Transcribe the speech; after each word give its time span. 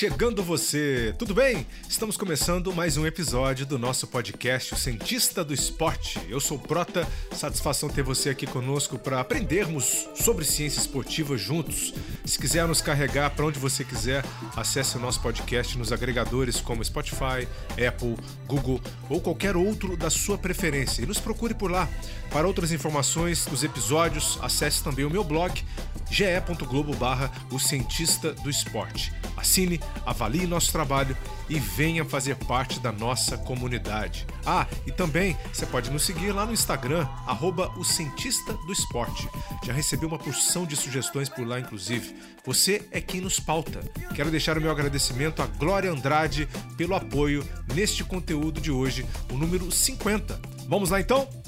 chegando 0.00 0.42
você! 0.42 1.14
Tudo 1.18 1.34
bem? 1.34 1.66
Estamos 1.86 2.16
começando 2.16 2.72
mais 2.72 2.96
um 2.96 3.04
episódio 3.04 3.66
do 3.66 3.78
nosso 3.78 4.06
podcast 4.06 4.72
O 4.72 4.76
Cientista 4.78 5.44
do 5.44 5.52
Esporte. 5.52 6.18
Eu 6.26 6.40
sou 6.40 6.56
o 6.56 6.60
Prota, 6.60 7.06
satisfação 7.32 7.86
ter 7.86 8.02
você 8.02 8.30
aqui 8.30 8.46
conosco 8.46 8.98
para 8.98 9.20
aprendermos 9.20 10.08
sobre 10.14 10.46
ciência 10.46 10.80
esportiva 10.80 11.36
juntos. 11.36 11.92
Se 12.24 12.38
quiser 12.38 12.66
nos 12.66 12.80
carregar 12.80 13.28
para 13.32 13.44
onde 13.44 13.58
você 13.58 13.84
quiser, 13.84 14.24
acesse 14.56 14.96
o 14.96 15.00
nosso 15.00 15.20
podcast 15.20 15.76
nos 15.76 15.92
agregadores 15.92 16.62
como 16.62 16.82
Spotify, 16.82 17.46
Apple, 17.72 18.16
Google 18.46 18.80
ou 19.06 19.20
qualquer 19.20 19.54
outro 19.54 19.98
da 19.98 20.08
sua 20.08 20.38
preferência 20.38 21.02
e 21.02 21.06
nos 21.06 21.20
procure 21.20 21.52
por 21.52 21.70
lá. 21.70 21.86
Para 22.30 22.46
outras 22.46 22.70
informações 22.70 23.44
dos 23.44 23.64
episódios, 23.64 24.38
acesse 24.40 24.82
também 24.82 25.04
o 25.04 25.10
meu 25.10 25.24
blog 25.24 25.62
ge.globo 26.10 26.94
barra 26.96 27.30
o 27.50 27.58
cientista 27.58 28.32
do 28.32 28.50
esporte. 28.50 29.12
Assine, 29.36 29.80
avalie 30.04 30.46
nosso 30.46 30.72
trabalho 30.72 31.16
e 31.48 31.58
venha 31.58 32.04
fazer 32.04 32.36
parte 32.36 32.80
da 32.80 32.92
nossa 32.92 33.38
comunidade. 33.38 34.26
Ah, 34.44 34.66
e 34.86 34.92
também 34.92 35.36
você 35.52 35.64
pode 35.64 35.90
nos 35.90 36.04
seguir 36.04 36.32
lá 36.32 36.44
no 36.44 36.52
Instagram, 36.52 37.06
arroba 37.26 37.72
o 37.78 37.84
cientista 37.84 38.52
do 38.52 38.72
esporte. 38.72 39.28
Já 39.64 39.72
recebi 39.72 40.04
uma 40.04 40.18
porção 40.18 40.66
de 40.66 40.76
sugestões 40.76 41.28
por 41.28 41.46
lá, 41.46 41.58
inclusive. 41.58 42.14
Você 42.44 42.86
é 42.90 43.00
quem 43.00 43.20
nos 43.20 43.38
pauta. 43.38 43.80
Quero 44.14 44.30
deixar 44.30 44.58
o 44.58 44.60
meu 44.60 44.70
agradecimento 44.70 45.42
à 45.42 45.46
Glória 45.46 45.90
Andrade 45.90 46.48
pelo 46.76 46.94
apoio 46.94 47.46
neste 47.74 48.04
conteúdo 48.04 48.60
de 48.60 48.70
hoje, 48.70 49.06
o 49.30 49.36
número 49.36 49.70
50. 49.70 50.40
Vamos 50.68 50.90
lá 50.90 51.00
então? 51.00 51.39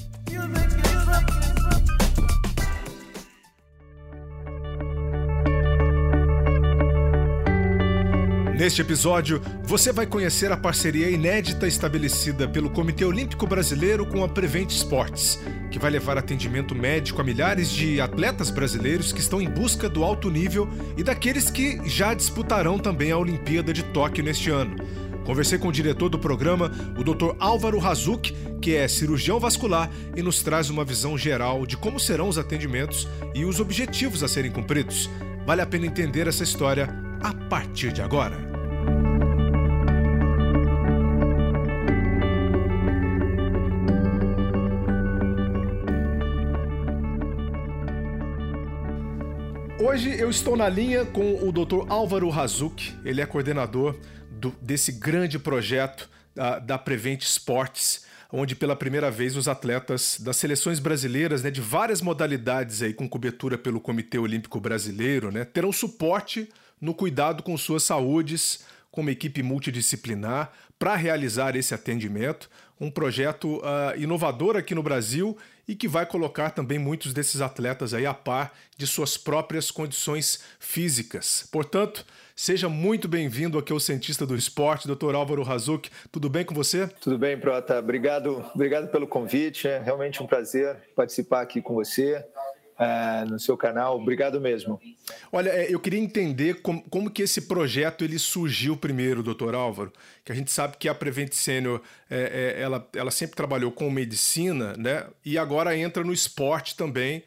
Neste 8.63 8.81
episódio, 8.81 9.41
você 9.65 9.91
vai 9.91 10.05
conhecer 10.05 10.49
a 10.49 10.55
parceria 10.55 11.09
inédita 11.09 11.67
estabelecida 11.67 12.47
pelo 12.47 12.69
Comitê 12.69 13.03
Olímpico 13.03 13.45
Brasileiro 13.45 14.05
com 14.05 14.23
a 14.23 14.29
Prevent 14.29 14.69
Sports, 14.69 15.37
que 15.69 15.77
vai 15.77 15.91
levar 15.91 16.17
atendimento 16.17 16.73
médico 16.73 17.19
a 17.19 17.25
milhares 17.25 17.69
de 17.69 17.99
atletas 17.99 18.49
brasileiros 18.49 19.11
que 19.11 19.19
estão 19.19 19.41
em 19.41 19.49
busca 19.49 19.89
do 19.89 20.01
alto 20.01 20.29
nível 20.29 20.69
e 20.95 21.03
daqueles 21.03 21.49
que 21.49 21.81
já 21.89 22.13
disputarão 22.13 22.79
também 22.79 23.11
a 23.11 23.17
Olimpíada 23.17 23.73
de 23.73 23.83
Tóquio 23.83 24.23
neste 24.23 24.49
ano. 24.49 24.77
Conversei 25.25 25.57
com 25.57 25.69
o 25.69 25.71
diretor 25.71 26.09
do 26.09 26.19
programa, 26.19 26.71
o 26.97 27.03
Dr. 27.03 27.35
Álvaro 27.39 27.79
Razuk, 27.79 28.33
que 28.61 28.75
é 28.75 28.87
cirurgião 28.87 29.39
vascular 29.39 29.89
e 30.15 30.21
nos 30.21 30.43
traz 30.43 30.69
uma 30.69 30.83
visão 30.83 31.17
geral 31.17 31.65
de 31.65 31.77
como 31.77 31.99
serão 31.99 32.27
os 32.27 32.37
atendimentos 32.37 33.07
e 33.33 33.45
os 33.45 33.59
objetivos 33.59 34.21
a 34.21 34.27
serem 34.27 34.51
cumpridos. 34.51 35.09
Vale 35.45 35.61
a 35.61 35.65
pena 35.65 35.85
entender 35.85 36.27
essa 36.27 36.43
história 36.43 36.89
a 37.21 37.33
partir 37.33 37.93
de 37.93 38.01
agora. 38.01 38.53
Hoje 49.85 50.17
eu 50.17 50.29
estou 50.29 50.55
na 50.55 50.67
linha 50.69 51.05
com 51.05 51.47
o 51.47 51.51
Dr. 51.51 51.85
Álvaro 51.89 52.29
Razuk, 52.29 52.93
ele 53.03 53.21
é 53.21 53.25
coordenador 53.25 53.95
do, 54.43 54.53
desse 54.61 54.91
grande 54.91 55.39
projeto 55.39 56.09
da, 56.35 56.59
da 56.59 56.77
Prevent 56.77 57.21
Sports, 57.21 58.05
onde 58.29 58.55
pela 58.55 58.75
primeira 58.75 59.09
vez 59.09 59.37
os 59.37 59.47
atletas 59.47 60.17
das 60.19 60.35
seleções 60.35 60.79
brasileiras, 60.79 61.43
né, 61.43 61.49
de 61.49 61.61
várias 61.61 62.01
modalidades 62.01 62.81
aí 62.81 62.93
com 62.93 63.07
cobertura 63.07 63.57
pelo 63.57 63.79
Comitê 63.79 64.17
Olímpico 64.17 64.59
Brasileiro, 64.59 65.31
né, 65.31 65.45
terão 65.45 65.71
suporte 65.71 66.49
no 66.81 66.93
cuidado 66.93 67.41
com 67.41 67.57
suas 67.57 67.83
saúdes, 67.83 68.65
com 68.91 69.01
uma 69.01 69.11
equipe 69.11 69.41
multidisciplinar 69.41 70.51
para 70.77 70.95
realizar 70.95 71.55
esse 71.55 71.73
atendimento, 71.73 72.49
um 72.81 72.91
projeto 72.91 73.59
uh, 73.59 73.97
inovador 73.97 74.57
aqui 74.57 74.75
no 74.75 74.83
Brasil 74.83 75.37
e 75.65 75.73
que 75.73 75.87
vai 75.87 76.05
colocar 76.05 76.49
também 76.49 76.77
muitos 76.77 77.13
desses 77.13 77.39
atletas 77.39 77.93
aí 77.93 78.05
a 78.05 78.13
par 78.13 78.53
de 78.75 78.85
suas 78.85 79.15
próprias 79.15 79.71
condições 79.71 80.41
físicas. 80.59 81.47
Portanto, 81.49 82.05
seja 82.35 82.67
muito 82.67 83.07
bem-vindo 83.07 83.57
aqui 83.57 83.71
ao 83.71 83.79
Cientista 83.79 84.25
do 84.25 84.35
Esporte, 84.35 84.87
Dr. 84.87 85.15
Álvaro 85.15 85.43
Razuk. 85.43 85.89
Tudo 86.11 86.29
bem 86.29 86.43
com 86.43 86.53
você? 86.53 86.87
Tudo 87.01 87.17
bem, 87.17 87.39
Prota. 87.39 87.79
Obrigado, 87.79 88.43
obrigado 88.53 88.89
pelo 88.89 89.07
convite. 89.07 89.67
É 89.67 89.79
realmente 89.79 90.21
um 90.21 90.27
prazer 90.27 90.77
participar 90.95 91.41
aqui 91.41 91.61
com 91.61 91.73
você 91.73 92.23
é, 92.77 93.25
no 93.25 93.39
seu 93.39 93.55
canal. 93.55 93.99
Obrigado 93.99 94.39
mesmo. 94.41 94.79
Olha, 95.31 95.49
é, 95.49 95.73
eu 95.73 95.79
queria 95.79 95.99
entender 95.99 96.61
como, 96.61 96.81
como 96.89 97.09
que 97.09 97.21
esse 97.21 97.41
projeto 97.41 98.03
ele 98.03 98.17
surgiu 98.17 98.75
primeiro, 98.75 99.23
doutor 99.23 99.53
Álvaro, 99.53 99.91
que 100.23 100.31
a 100.31 100.35
gente 100.35 100.51
sabe 100.51 100.77
que 100.77 100.89
a 100.89 100.95
Prevent 100.95 101.33
Senior, 101.33 101.81
é, 102.09 102.55
é, 102.57 102.61
ela, 102.61 102.87
ela 102.95 103.11
sempre 103.11 103.35
trabalhou 103.35 103.71
com 103.71 103.89
medicina, 103.89 104.73
né? 104.77 105.05
E 105.23 105.37
agora 105.37 105.77
entra 105.77 106.03
no 106.03 106.13
esporte 106.13 106.75
também 106.75 107.23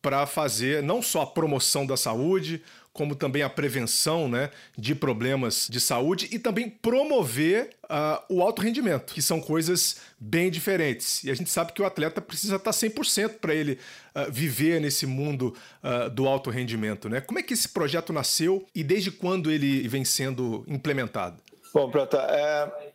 para 0.00 0.26
fazer 0.26 0.82
não 0.82 1.02
só 1.02 1.22
a 1.22 1.26
promoção 1.26 1.84
da 1.84 1.96
saúde, 1.96 2.62
como 2.98 3.14
também 3.14 3.42
a 3.42 3.48
prevenção 3.48 4.28
né, 4.28 4.50
de 4.76 4.92
problemas 4.92 5.68
de 5.70 5.78
saúde 5.78 6.28
e 6.32 6.38
também 6.38 6.68
promover 6.68 7.70
uh, 7.84 8.20
o 8.28 8.42
alto 8.42 8.60
rendimento, 8.60 9.14
que 9.14 9.22
são 9.22 9.40
coisas 9.40 10.00
bem 10.18 10.50
diferentes. 10.50 11.22
E 11.22 11.30
a 11.30 11.34
gente 11.34 11.48
sabe 11.48 11.72
que 11.72 11.80
o 11.80 11.86
atleta 11.86 12.20
precisa 12.20 12.56
estar 12.56 12.72
100% 12.72 13.38
para 13.40 13.54
ele 13.54 13.78
uh, 14.16 14.32
viver 14.32 14.80
nesse 14.80 15.06
mundo 15.06 15.54
uh, 15.80 16.10
do 16.10 16.26
alto 16.26 16.50
rendimento. 16.50 17.08
Né? 17.08 17.20
Como 17.20 17.38
é 17.38 17.42
que 17.44 17.54
esse 17.54 17.68
projeto 17.68 18.12
nasceu 18.12 18.66
e 18.74 18.82
desde 18.82 19.12
quando 19.12 19.48
ele 19.48 19.86
vem 19.86 20.04
sendo 20.04 20.64
implementado? 20.66 21.40
Bom, 21.72 21.88
Prata, 21.92 22.16
é, 22.18 22.92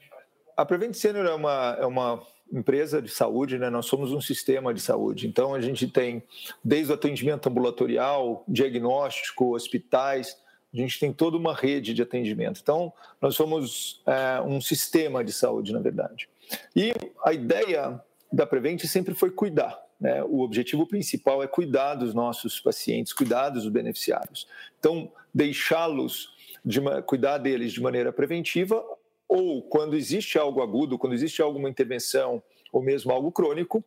a 0.57 0.65
Prevent 0.65 0.95
Senior 0.95 1.27
é 1.27 1.33
uma, 1.33 1.77
é 1.79 1.85
uma 1.85 2.21
empresa 2.53 3.01
de 3.01 3.09
saúde, 3.09 3.57
né? 3.57 3.69
nós 3.69 3.87
somos 3.87 4.13
um 4.13 4.21
sistema 4.21 4.73
de 4.73 4.79
saúde. 4.79 5.27
Então, 5.27 5.55
a 5.55 5.59
gente 5.59 5.87
tem 5.87 6.23
desde 6.63 6.91
o 6.91 6.95
atendimento 6.95 7.49
ambulatorial, 7.49 8.43
diagnóstico, 8.47 9.55
hospitais, 9.55 10.37
a 10.73 10.77
gente 10.77 10.99
tem 10.99 11.11
toda 11.11 11.37
uma 11.37 11.53
rede 11.53 11.93
de 11.93 12.01
atendimento. 12.01 12.59
Então, 12.61 12.91
nós 13.21 13.35
somos 13.35 14.01
é, 14.07 14.41
um 14.41 14.59
sistema 14.59 15.23
de 15.23 15.31
saúde, 15.31 15.71
na 15.71 15.79
verdade. 15.79 16.29
E 16.75 16.93
a 17.23 17.33
ideia 17.33 18.01
da 18.31 18.45
Prevent 18.45 18.83
sempre 18.85 19.13
foi 19.13 19.29
cuidar. 19.29 19.79
Né? 19.99 20.23
O 20.23 20.41
objetivo 20.41 20.87
principal 20.87 21.43
é 21.43 21.47
cuidar 21.47 21.95
dos 21.95 22.13
nossos 22.13 22.59
pacientes, 22.59 23.13
cuidar 23.13 23.49
dos 23.49 23.67
beneficiários. 23.69 24.47
Então, 24.79 25.11
deixá-los, 25.33 26.33
de, 26.65 26.79
cuidar 27.05 27.37
deles 27.37 27.71
de 27.71 27.81
maneira 27.81 28.11
preventiva 28.11 28.83
ou 29.27 29.61
quando 29.63 29.95
existe 29.95 30.37
algo 30.37 30.61
agudo, 30.61 30.97
quando 30.97 31.13
existe 31.13 31.41
alguma 31.41 31.69
intervenção 31.69 32.41
ou 32.71 32.81
mesmo 32.81 33.11
algo 33.11 33.31
crônico, 33.31 33.83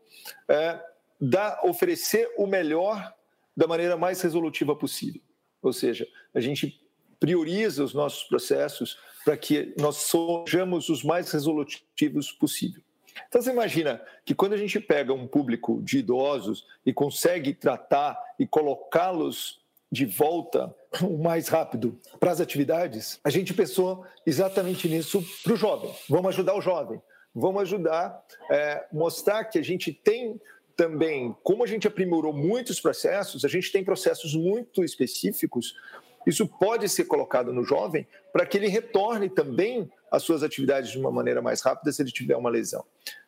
é, 0.49 0.81
dá, 1.21 1.61
oferecer 1.65 2.33
o 2.37 2.47
melhor 2.47 3.15
da 3.57 3.67
maneira 3.67 3.97
mais 3.97 4.21
resolutiva 4.21 4.75
possível. 4.77 5.21
Ou 5.63 5.73
seja, 5.73 6.07
a 6.35 6.41
gente 6.41 6.81
prioriza 7.19 7.83
os 7.83 7.95
nossos 7.95 8.25
processos 8.25 8.99
para 9.25 9.37
que 9.37 9.75
nós 9.81 9.97
sejamos 9.97 10.89
os 10.89 11.03
mais 11.03 11.31
resolutivos 11.33 12.31
possível. 12.31 12.83
Então 13.29 13.41
você 13.41 13.51
imagina 13.51 14.01
que 14.25 14.35
quando 14.35 14.53
a 14.53 14.57
gente 14.57 14.79
pega 14.79 15.13
um 15.13 15.27
público 15.27 15.81
de 15.83 15.99
idosos 15.99 16.67
e 16.85 16.93
consegue 16.93 17.55
tratar 17.55 18.19
e 18.39 18.47
colocá-los 18.47 19.61
de 19.97 20.05
volta 20.05 20.75
o 21.03 21.17
mais 21.17 21.49
rápido 21.49 21.99
para 22.21 22.31
as 22.31 22.41
atividades, 22.41 23.19
a 23.25 23.31
gente 23.31 23.55
pensou 23.55 24.05
exatamente 24.27 24.87
nisso 24.89 25.25
para 25.43 25.55
o 25.55 25.57
jovem. 25.57 25.91
Vamos 26.09 26.29
ajudar 26.29 26.55
o 26.55 26.61
jovem, 26.61 27.01
vamos 27.35 27.63
ajudar, 27.63 28.23
é, 28.51 28.85
mostrar 28.93 29.45
que 29.45 29.59
a 29.59 29.65
gente 29.65 29.93
tem 29.93 30.39
também, 30.77 31.35
como 31.43 31.65
a 31.65 31.67
gente 31.67 31.89
aprimorou 31.89 32.35
muitos 32.35 32.79
processos, 32.79 33.43
a 33.43 33.49
gente 33.49 33.73
tem 33.73 33.83
processos 33.83 34.35
muito 34.35 34.85
específicos. 34.85 35.75
Isso 36.27 36.47
pode 36.47 36.87
ser 36.91 37.05
colocado 37.05 37.51
no 37.51 37.65
jovem 37.65 38.07
para 38.31 38.45
que 38.45 38.59
ele 38.59 38.69
retorne 38.69 39.31
também 39.31 39.91
às 40.11 40.23
suas 40.23 40.43
atividades 40.43 40.91
de 40.91 40.99
uma 40.99 41.11
maneira 41.11 41.41
mais 41.41 41.63
rápida 41.63 41.91
se 41.91 42.03
ele 42.03 42.13
tiver 42.13 42.37
uma 42.37 42.51
lesão. 42.51 42.85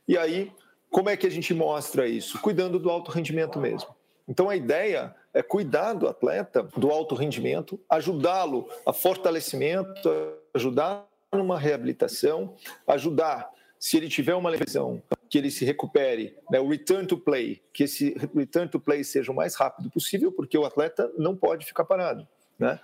E 0.06 0.19
aí, 0.19 0.53
como 0.91 1.09
é 1.09 1.17
que 1.17 1.26
a 1.26 1.31
gente 1.31 1.55
mostra 1.55 2.06
isso? 2.06 2.38
Cuidando 2.41 2.79
do 2.79 2.91
alto 2.91 3.11
rendimento 3.11 3.59
mesmo. 3.59 3.97
Então 4.29 4.50
a 4.50 4.56
ideia 4.56 5.15
é 5.38 5.43
cuidar 5.43 5.93
do 5.93 6.08
atleta 6.08 6.64
do 6.76 6.90
alto 6.90 7.14
rendimento, 7.14 7.81
ajudá-lo 7.88 8.69
a 8.85 8.93
fortalecimento, 8.93 10.11
ajudar 10.52 11.06
numa 11.32 11.56
reabilitação, 11.56 12.56
ajudar 12.85 13.49
se 13.79 13.96
ele 13.96 14.08
tiver 14.08 14.35
uma 14.35 14.50
lesão 14.50 15.00
que 15.31 15.38
ele 15.38 15.52
se 15.52 15.64
recupere, 15.64 16.37
né, 16.50 16.58
o 16.58 16.69
return 16.69 17.06
to 17.06 17.17
play, 17.17 17.62
que 17.73 17.85
esse 17.85 18.17
return 18.35 18.69
to 18.69 18.81
play 18.81 19.05
seja 19.05 19.31
o 19.31 19.35
mais 19.35 19.55
rápido 19.55 19.88
possível, 19.88 20.32
porque 20.32 20.58
o 20.58 20.64
atleta 20.64 21.08
não 21.17 21.37
pode 21.37 21.64
ficar 21.64 21.84
parado, 21.84 22.26
né? 22.58 22.81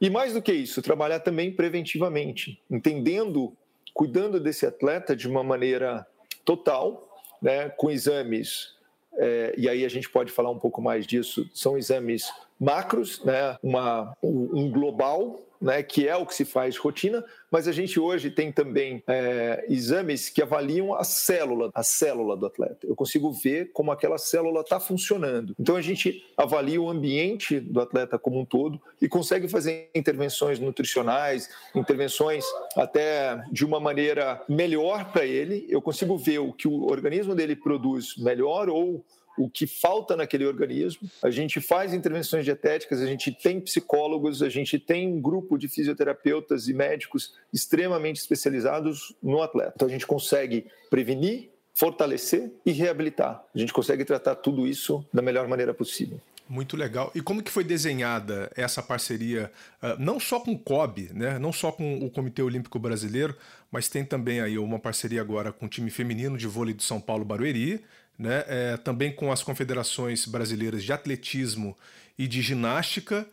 E 0.00 0.08
mais 0.08 0.32
do 0.32 0.40
que 0.40 0.52
isso, 0.52 0.80
trabalhar 0.80 1.20
também 1.20 1.52
preventivamente, 1.52 2.58
entendendo, 2.70 3.54
cuidando 3.92 4.40
desse 4.40 4.64
atleta 4.64 5.14
de 5.14 5.28
uma 5.28 5.44
maneira 5.44 6.06
total, 6.42 7.06
né, 7.42 7.68
com 7.68 7.90
exames 7.90 8.80
é, 9.16 9.54
e 9.56 9.68
aí 9.68 9.84
a 9.84 9.88
gente 9.88 10.08
pode 10.08 10.32
falar 10.32 10.50
um 10.50 10.58
pouco 10.58 10.80
mais 10.80 11.06
disso, 11.06 11.48
são 11.54 11.76
exames 11.76 12.32
macros, 12.58 13.22
né? 13.24 13.56
Uma, 13.62 14.16
um 14.22 14.70
global, 14.70 15.40
né, 15.62 15.80
que 15.82 16.08
é 16.08 16.16
o 16.16 16.26
que 16.26 16.34
se 16.34 16.44
faz 16.44 16.76
rotina, 16.76 17.24
mas 17.48 17.68
a 17.68 17.72
gente 17.72 18.00
hoje 18.00 18.30
tem 18.30 18.50
também 18.50 19.02
é, 19.06 19.64
exames 19.68 20.28
que 20.28 20.42
avaliam 20.42 20.92
a 20.92 21.04
célula, 21.04 21.70
a 21.72 21.84
célula 21.84 22.36
do 22.36 22.46
atleta. 22.46 22.86
Eu 22.86 22.96
consigo 22.96 23.30
ver 23.30 23.70
como 23.72 23.92
aquela 23.92 24.18
célula 24.18 24.62
está 24.62 24.80
funcionando. 24.80 25.54
Então 25.58 25.76
a 25.76 25.82
gente 25.82 26.26
avalia 26.36 26.82
o 26.82 26.90
ambiente 26.90 27.60
do 27.60 27.80
atleta 27.80 28.18
como 28.18 28.40
um 28.40 28.44
todo 28.44 28.80
e 29.00 29.08
consegue 29.08 29.46
fazer 29.46 29.88
intervenções 29.94 30.58
nutricionais, 30.58 31.48
intervenções 31.74 32.44
até 32.76 33.40
de 33.52 33.64
uma 33.64 33.78
maneira 33.78 34.42
melhor 34.48 35.12
para 35.12 35.24
ele. 35.24 35.66
Eu 35.68 35.80
consigo 35.80 36.16
ver 36.18 36.40
o 36.40 36.52
que 36.52 36.66
o 36.66 36.86
organismo 36.90 37.34
dele 37.34 37.54
produz 37.54 38.16
melhor 38.16 38.68
ou 38.68 39.04
o 39.36 39.48
que 39.48 39.66
falta 39.66 40.16
naquele 40.16 40.46
organismo. 40.46 41.08
A 41.22 41.30
gente 41.30 41.60
faz 41.60 41.92
intervenções 41.94 42.44
dietéticas, 42.44 43.00
a 43.00 43.06
gente 43.06 43.32
tem 43.32 43.60
psicólogos, 43.60 44.42
a 44.42 44.48
gente 44.48 44.78
tem 44.78 45.08
um 45.08 45.20
grupo 45.20 45.56
de 45.56 45.68
fisioterapeutas 45.68 46.68
e 46.68 46.74
médicos 46.74 47.34
extremamente 47.52 48.16
especializados 48.16 49.14
no 49.22 49.42
atleta. 49.42 49.72
Então 49.76 49.88
a 49.88 49.90
gente 49.90 50.06
consegue 50.06 50.66
prevenir, 50.90 51.50
fortalecer 51.74 52.52
e 52.64 52.72
reabilitar. 52.72 53.44
A 53.54 53.58
gente 53.58 53.72
consegue 53.72 54.04
tratar 54.04 54.36
tudo 54.36 54.66
isso 54.66 55.04
da 55.12 55.22
melhor 55.22 55.48
maneira 55.48 55.72
possível. 55.72 56.20
Muito 56.48 56.76
legal. 56.76 57.10
E 57.14 57.22
como 57.22 57.42
que 57.42 57.50
foi 57.50 57.64
desenhada 57.64 58.50
essa 58.54 58.82
parceria, 58.82 59.50
uh, 59.82 59.98
não 59.98 60.20
só 60.20 60.38
com 60.38 60.52
o 60.52 60.58
COB, 60.58 61.08
né? 61.14 61.38
não 61.38 61.50
só 61.50 61.72
com 61.72 62.04
o 62.04 62.10
Comitê 62.10 62.42
Olímpico 62.42 62.78
Brasileiro, 62.78 63.34
mas 63.70 63.88
tem 63.88 64.04
também 64.04 64.38
aí 64.40 64.58
uma 64.58 64.78
parceria 64.78 65.22
agora 65.22 65.50
com 65.50 65.64
o 65.64 65.68
time 65.68 65.90
feminino 65.90 66.36
de 66.36 66.46
vôlei 66.46 66.74
do 66.74 66.82
São 66.82 67.00
Paulo 67.00 67.24
Barueri, 67.24 67.82
né? 68.22 68.44
É, 68.46 68.76
também 68.76 69.12
com 69.12 69.32
as 69.32 69.42
confederações 69.42 70.24
brasileiras 70.24 70.84
de 70.84 70.92
atletismo 70.92 71.76
e 72.16 72.28
de 72.28 72.40
ginástica, 72.40 73.26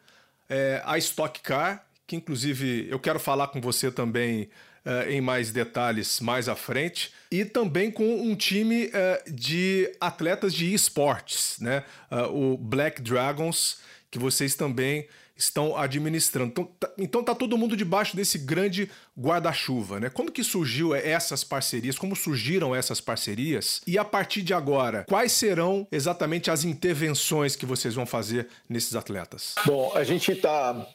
é, 0.50 0.82
a 0.84 0.98
Stock 0.98 1.40
Car, 1.42 1.86
que 2.08 2.16
inclusive 2.16 2.88
eu 2.90 3.00
quero 3.00 3.20
falar 3.20 3.50
com 3.50 3.62
você 3.62 3.92
também 3.92 4.50
é, 4.84 5.12
em 5.12 5.22
mais 5.22 5.52
detalhes 5.52 6.20
mais 6.20 6.50
à 6.50 6.56
frente, 6.56 7.14
e 7.30 7.46
também 7.46 7.92
com 7.92 8.04
um 8.04 8.36
time 8.36 8.90
é, 8.92 9.24
de 9.28 9.96
atletas 10.02 10.54
de 10.54 10.74
esportes, 10.74 11.60
né? 11.60 11.84
É, 12.10 12.22
o 12.24 12.58
Black 12.58 13.00
Dragons, 13.02 13.82
que 14.10 14.18
vocês 14.18 14.56
também 14.56 15.08
estão 15.40 15.78
administrando. 15.78 16.52
Então 16.52 16.66
tá, 16.80 16.92
então 16.98 17.24
tá 17.24 17.34
todo 17.34 17.58
mundo 17.58 17.76
debaixo 17.76 18.16
desse 18.16 18.38
grande 18.38 18.92
guarda-chuva, 19.18 20.00
né? 20.00 20.10
Como 20.10 20.32
que 20.32 20.44
surgiu 20.44 20.94
essas 20.94 21.44
parcerias? 21.44 21.98
Como 21.98 22.16
surgiram 22.16 22.76
essas 22.76 23.00
parcerias? 23.00 23.82
E 23.88 23.98
a 23.98 24.04
partir 24.04 24.42
de 24.42 24.54
agora, 24.54 25.06
quais 25.08 25.32
serão 25.32 25.88
exatamente 25.92 26.52
as 26.52 26.66
intervenções 26.66 27.56
que 27.56 27.66
vocês 27.66 27.96
vão 27.96 28.06
fazer 28.06 28.48
nesses 28.68 28.96
atletas? 28.96 29.56
Bom, 29.66 29.92
a 29.96 30.04
gente 30.04 30.34
está 30.34 30.86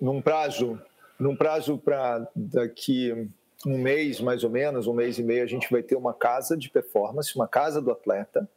num 0.00 0.22
prazo, 0.22 0.80
num 1.20 1.36
prazo 1.36 1.76
para 1.76 2.26
daqui 2.34 3.28
um 3.66 3.78
mês 3.78 4.20
mais 4.20 4.42
ou 4.42 4.50
menos, 4.50 4.86
um 4.86 4.94
mês 4.94 5.18
e 5.18 5.22
meio, 5.22 5.44
a 5.44 5.46
gente 5.46 5.70
vai 5.70 5.82
ter 5.82 5.94
uma 5.94 6.14
casa 6.14 6.56
de 6.56 6.68
performance, 6.68 7.36
uma 7.36 7.46
casa 7.46 7.80
do 7.80 7.92
atleta, 7.92 8.48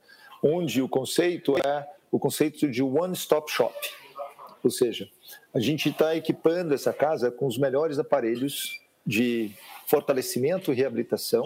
onde 0.41 0.81
o 0.81 0.89
conceito 0.89 1.55
é 1.57 1.87
o 2.11 2.17
conceito 2.17 2.69
de 2.69 2.81
one-stop 2.81 3.51
shop. 3.51 3.75
Ou 4.65 4.71
seja, 4.71 5.07
a 5.53 5.59
gente 5.59 5.89
está 5.89 6.15
equipando 6.15 6.73
essa 6.73 6.91
casa 6.91 7.29
com 7.29 7.45
os 7.45 7.55
melhores 7.55 7.99
aparelhos 7.99 8.81
de 9.05 9.51
fortalecimento 9.85 10.73
e 10.73 10.75
reabilitação. 10.75 11.45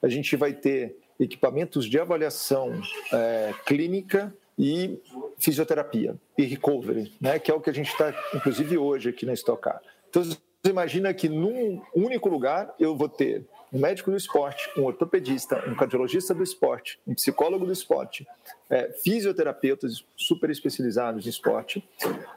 A 0.00 0.08
gente 0.08 0.36
vai 0.36 0.52
ter 0.52 0.96
equipamentos 1.18 1.86
de 1.86 1.98
avaliação 1.98 2.80
é, 3.12 3.52
clínica 3.66 4.32
e 4.56 5.00
fisioterapia 5.36 6.14
e 6.38 6.44
recovery, 6.44 7.12
né, 7.20 7.40
que 7.40 7.50
é 7.50 7.54
o 7.54 7.60
que 7.60 7.70
a 7.70 7.74
gente 7.74 7.90
está, 7.90 8.14
inclusive 8.32 8.78
hoje 8.78 9.08
aqui 9.08 9.26
na 9.26 9.32
Stock 9.32 9.60
Car. 9.60 9.82
Então, 10.08 10.22
você 10.22 10.38
imagina 10.70 11.12
que 11.12 11.28
num 11.28 11.82
único 11.92 12.28
lugar 12.28 12.72
eu 12.78 12.96
vou 12.96 13.08
ter 13.08 13.44
um 13.74 13.80
médico 13.80 14.12
do 14.12 14.16
esporte, 14.16 14.70
um 14.78 14.84
ortopedista, 14.84 15.68
um 15.68 15.74
cardiologista 15.74 16.32
do 16.32 16.44
esporte, 16.44 17.00
um 17.04 17.12
psicólogo 17.12 17.66
do 17.66 17.72
esporte, 17.72 18.24
é, 18.70 18.92
fisioterapeutas 19.02 20.04
super 20.16 20.48
especializados 20.48 21.26
em 21.26 21.28
esporte 21.28 21.82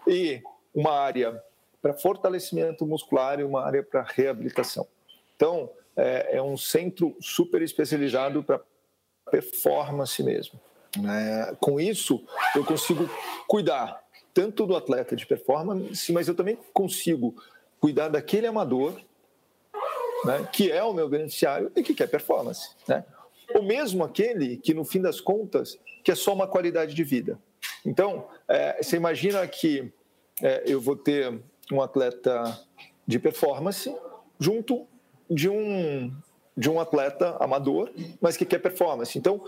e 0.08 0.42
uma 0.74 0.94
área 0.94 1.40
para 1.80 1.94
fortalecimento 1.94 2.88
muscular 2.88 3.40
e 3.40 3.44
uma 3.44 3.64
área 3.64 3.84
para 3.84 4.02
reabilitação. 4.02 4.88
Então, 5.36 5.70
é, 5.96 6.38
é, 6.38 6.42
um 6.42 6.58
centro 6.58 7.16
super 7.22 7.62
especializado 7.62 8.42
para 8.42 8.60
performance 9.30 10.22
mesmo. 10.24 10.60
É, 11.08 11.56
com 11.60 11.80
isso, 11.80 12.26
eu 12.56 12.66
consigo 12.66 13.08
cuidar 13.48 14.04
tanto 14.34 14.66
do 14.66 14.76
atleta 14.76 15.16
de 15.16 15.28
performance, 15.28 16.12
mas 16.12 16.28
eu 16.28 16.34
também 16.34 16.58
consigo 16.74 17.36
cuidar 17.80 18.08
daquele 18.08 18.48
amador 18.48 19.00
né, 20.26 20.48
que 20.52 20.72
é 20.72 20.84
o 20.84 20.94
meu 20.94 21.08
beneficiário 21.10 21.72
e 21.76 21.84
que 21.84 21.94
quer 21.94 22.08
performance. 22.08 22.70
Né? 22.88 23.04
Mesmo 23.64 24.04
aquele 24.04 24.58
que, 24.58 24.74
no 24.74 24.84
fim 24.84 25.02
das 25.02 25.22
contas, 25.22 25.78
quer 26.04 26.16
só 26.16 26.34
uma 26.34 26.48
qualidade 26.48 26.94
de 26.94 27.04
vida. 27.04 27.40
Então, 27.86 28.28
é, 28.48 28.82
você 28.82 28.96
imagina 28.96 29.46
que 29.48 29.92
é, 30.42 30.64
eu 30.66 30.80
vou 30.80 30.96
ter 30.96 31.40
um 31.72 31.82
atleta 31.82 32.60
de 33.06 33.20
performance 33.20 33.96
junto 34.40 34.86
de 35.30 35.50
um, 35.50 36.14
de 36.56 36.70
um 36.70 36.80
atleta 36.80 37.36
amador, 37.40 37.92
mas 38.22 38.38
que 38.38 38.46
quer 38.46 38.60
performance. 38.60 39.18
Então, 39.18 39.44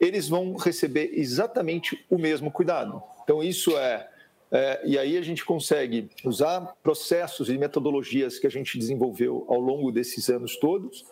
eles 0.00 0.28
vão 0.28 0.56
receber 0.56 1.10
exatamente 1.14 2.04
o 2.08 2.18
mesmo 2.18 2.50
cuidado. 2.50 3.02
Então, 3.22 3.42
isso 3.42 3.76
é 3.76 4.08
é, 4.50 4.80
e 4.84 4.98
aí 4.98 5.16
a 5.16 5.22
gente 5.22 5.44
consegue 5.44 6.08
usar 6.24 6.74
processos 6.82 7.48
e 7.50 7.58
metodologias 7.58 8.38
que 8.38 8.46
a 8.46 8.50
gente 8.50 8.78
desenvolveu 8.78 9.44
ao 9.48 9.60
longo 9.60 9.92
desses 9.92 10.28
anos 10.30 10.56
todos 10.56 11.04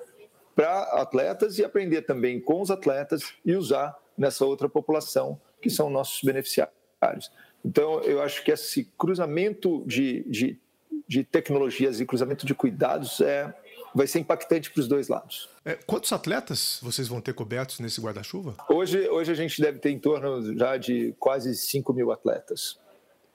para 0.54 0.82
atletas 1.00 1.58
e 1.58 1.64
aprender 1.64 2.02
também 2.02 2.40
com 2.40 2.62
os 2.62 2.70
atletas 2.70 3.34
e 3.44 3.54
usar 3.54 3.94
nessa 4.16 4.44
outra 4.46 4.68
população 4.68 5.38
que 5.60 5.68
são 5.68 5.90
nossos 5.90 6.22
beneficiários. 6.22 7.30
Então, 7.62 8.00
eu 8.00 8.22
acho 8.22 8.42
que 8.42 8.50
esse 8.50 8.84
cruzamento 8.96 9.84
de, 9.86 10.24
de, 10.28 10.58
de 11.06 11.24
tecnologias 11.24 12.00
e 12.00 12.06
cruzamento 12.06 12.46
de 12.46 12.54
cuidados 12.54 13.20
é, 13.20 13.52
vai 13.94 14.06
ser 14.06 14.20
impactante 14.20 14.70
para 14.70 14.80
os 14.80 14.88
dois 14.88 15.08
lados. 15.08 15.50
É, 15.64 15.74
quantos 15.74 16.12
atletas 16.12 16.78
vocês 16.82 17.08
vão 17.08 17.20
ter 17.20 17.34
cobertos 17.34 17.80
nesse 17.80 18.00
guarda-chuva? 18.00 18.54
Hoje, 18.68 19.08
hoje 19.08 19.32
a 19.32 19.34
gente 19.34 19.60
deve 19.60 19.78
ter 19.78 19.90
em 19.90 19.98
torno 19.98 20.56
já 20.56 20.76
de 20.78 21.14
quase 21.18 21.54
5 21.54 21.92
mil 21.92 22.10
atletas. 22.12 22.78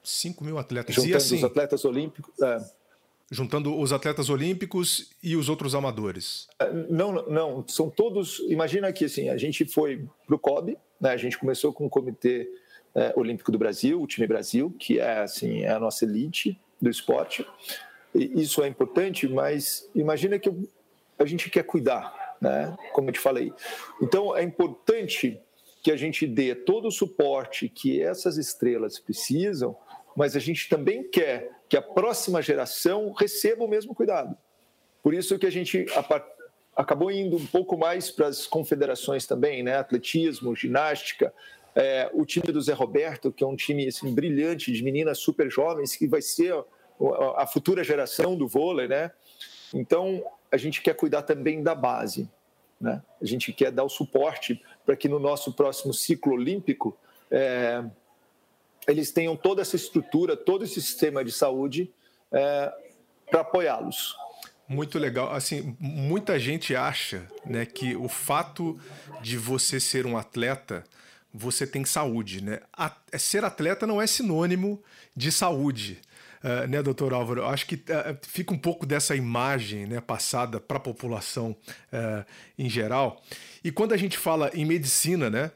5 0.03 0.43
mil 0.43 0.58
atletas. 0.58 0.96
Juntando 0.96 1.13
e 1.13 1.15
assim, 1.15 1.38
os 1.38 1.43
atletas 1.43 1.86
olímpicos. 1.86 2.34
É. 2.41 2.58
Juntando 3.29 3.77
os 3.77 3.93
atletas 3.93 4.29
olímpicos 4.29 5.12
e 5.24 5.36
os 5.36 5.48
outros 5.48 5.74
amadores. 5.74 6.48
É, 6.60 6.72
não, 6.89 7.13
não, 7.27 7.65
são 7.67 7.89
todos. 7.89 8.39
Imagina 8.50 8.91
que 8.91 9.05
assim, 9.05 9.29
a 9.29 9.38
gente 9.38 9.63
foi 9.65 10.05
para 10.27 10.36
o 10.36 10.39
COB, 10.39 10.77
né, 11.00 11.12
a 11.12 11.17
gente 11.17 11.38
começou 11.38 11.72
com 11.72 11.86
o 11.86 11.89
Comitê 11.89 12.50
é, 12.93 13.13
Olímpico 13.15 13.51
do 13.51 13.58
Brasil, 13.58 14.01
o 14.01 14.08
time 14.08 14.27
Brasil, 14.27 14.75
que 14.77 15.00
é 15.00 15.20
assim, 15.20 15.62
é 15.62 15.72
a 15.72 15.79
nossa 15.79 16.03
elite 16.03 16.60
do 16.81 16.89
esporte. 16.89 17.46
E 18.13 18.41
isso 18.41 18.62
é 18.63 18.67
importante, 18.67 19.27
mas 19.27 19.89
imagina 19.96 20.38
que 20.38 20.51
a 21.17 21.25
gente 21.25 21.50
quer 21.50 21.63
cuidar, 21.63 22.36
né? 22.41 22.75
Como 22.91 23.10
eu 23.10 23.13
te 23.13 23.20
falei. 23.20 23.53
Então 24.01 24.36
é 24.36 24.43
importante 24.43 25.39
que 25.81 25.91
a 25.91 25.98
gente 25.98 26.27
dê 26.27 26.53
todo 26.53 26.88
o 26.88 26.91
suporte 26.91 27.70
que 27.70 28.01
essas 28.01 28.38
estrelas 28.38 29.00
precisam 29.00 29.75
mas 30.15 30.36
a 30.36 30.39
gente 30.39 30.70
também 30.70 31.03
quer 31.03 31.51
que 31.70 31.77
a 31.77 31.82
próxima 31.82 32.41
geração 32.41 33.12
receba 33.12 33.63
o 33.63 33.68
mesmo 33.68 33.96
cuidado. 33.96 34.36
Por 35.01 35.13
isso 35.13 35.38
que 35.39 35.46
a 35.46 35.51
gente 35.51 35.86
acabou 36.75 37.12
indo 37.12 37.38
um 37.38 37.46
pouco 37.46 37.77
mais 37.77 38.12
para 38.12 38.27
as 38.27 38.46
confederações 38.46 39.25
também, 39.25 39.63
né? 39.63 39.77
Atletismo, 39.77 40.56
ginástica, 40.56 41.34
é, 41.75 42.10
o 42.13 42.25
time 42.25 42.51
do 42.51 42.62
Zé 42.62 42.74
Roberto, 42.74 43.32
que 43.32 43.44
é 43.44 43.48
um 43.48 43.56
time 43.56 43.88
assim, 43.88 44.13
brilhante 44.13 44.72
de 44.72 44.84
meninas 44.84 45.20
super 45.20 45.50
jovens, 45.50 45.96
que 45.96 46.08
vai 46.08 46.22
ser 46.22 46.53
a, 47.38 47.48
futura 47.48 47.84
geração 47.84 48.36
do 48.36 48.48
vôlei, 48.48 48.88
né? 48.88 49.12
Então, 49.74 50.24
a 50.51 50.58
gente 50.58 50.82
quer 50.82 50.94
cuidar 50.96 51.22
também 51.22 51.63
da 51.63 51.74
base, 51.74 52.30
né? 52.80 53.01
A 53.22 53.25
gente 53.25 53.53
quer 53.53 53.72
dar 53.72 53.84
o 53.84 53.89
suporte 53.89 54.62
para 54.86 54.96
que 54.96 55.08
no 55.08 55.20
nosso 55.20 55.53
próximo 55.53 55.94
ciclo 55.94 56.34
olímpico 56.34 56.98
é, 57.30 57.84
eles 58.88 59.12
tenham 59.12 59.36
toda 59.36 59.62
essa 59.62 59.76
estrutura, 59.76 60.36
todo 60.36 60.64
esse 60.64 60.82
sistema 60.82 61.24
de 61.24 61.32
saúde 61.32 61.92
é, 62.32 62.72
para 63.30 63.42
apoiá-los. 63.42 64.16
Muito 64.68 64.98
legal. 64.98 65.34
Assim, 65.34 65.76
muita 65.80 66.40
gente 66.40 66.74
acha 66.76 67.28
né, 67.46 67.66
que 67.66 67.96
o 67.96 68.08
fato 68.08 68.80
de 69.22 69.38
você 69.38 69.82
ser 69.82 70.06
um 70.06 70.18
atleta, 70.18 70.86
você 71.34 71.68
tem 71.68 71.84
saúde. 71.84 72.42
Né? 72.42 72.62
A, 72.72 72.96
ser 73.18 73.44
atleta 73.44 73.86
não 73.86 74.02
é 74.02 74.08
sinônimo 74.08 74.82
de 75.16 75.32
saúde. 75.32 76.00
Uh, 76.42 76.68
né, 76.68 76.82
doutor 76.82 77.14
Álvaro? 77.14 77.46
Acho 77.46 77.68
que 77.68 77.76
uh, 77.76 78.18
fica 78.24 78.54
um 78.54 78.58
pouco 78.58 78.86
dessa 78.86 79.16
imagem 79.16 79.86
né, 79.86 80.02
passada 80.02 80.60
para 80.60 80.78
a 80.78 80.80
população 80.80 81.56
uh, 81.92 82.26
em 82.58 82.70
geral. 82.70 83.22
E 83.64 83.72
quando 83.72 83.94
a 83.94 83.98
gente 83.98 84.18
fala 84.18 84.50
em 84.54 84.66
medicina 84.66 85.30
né, 85.30 85.52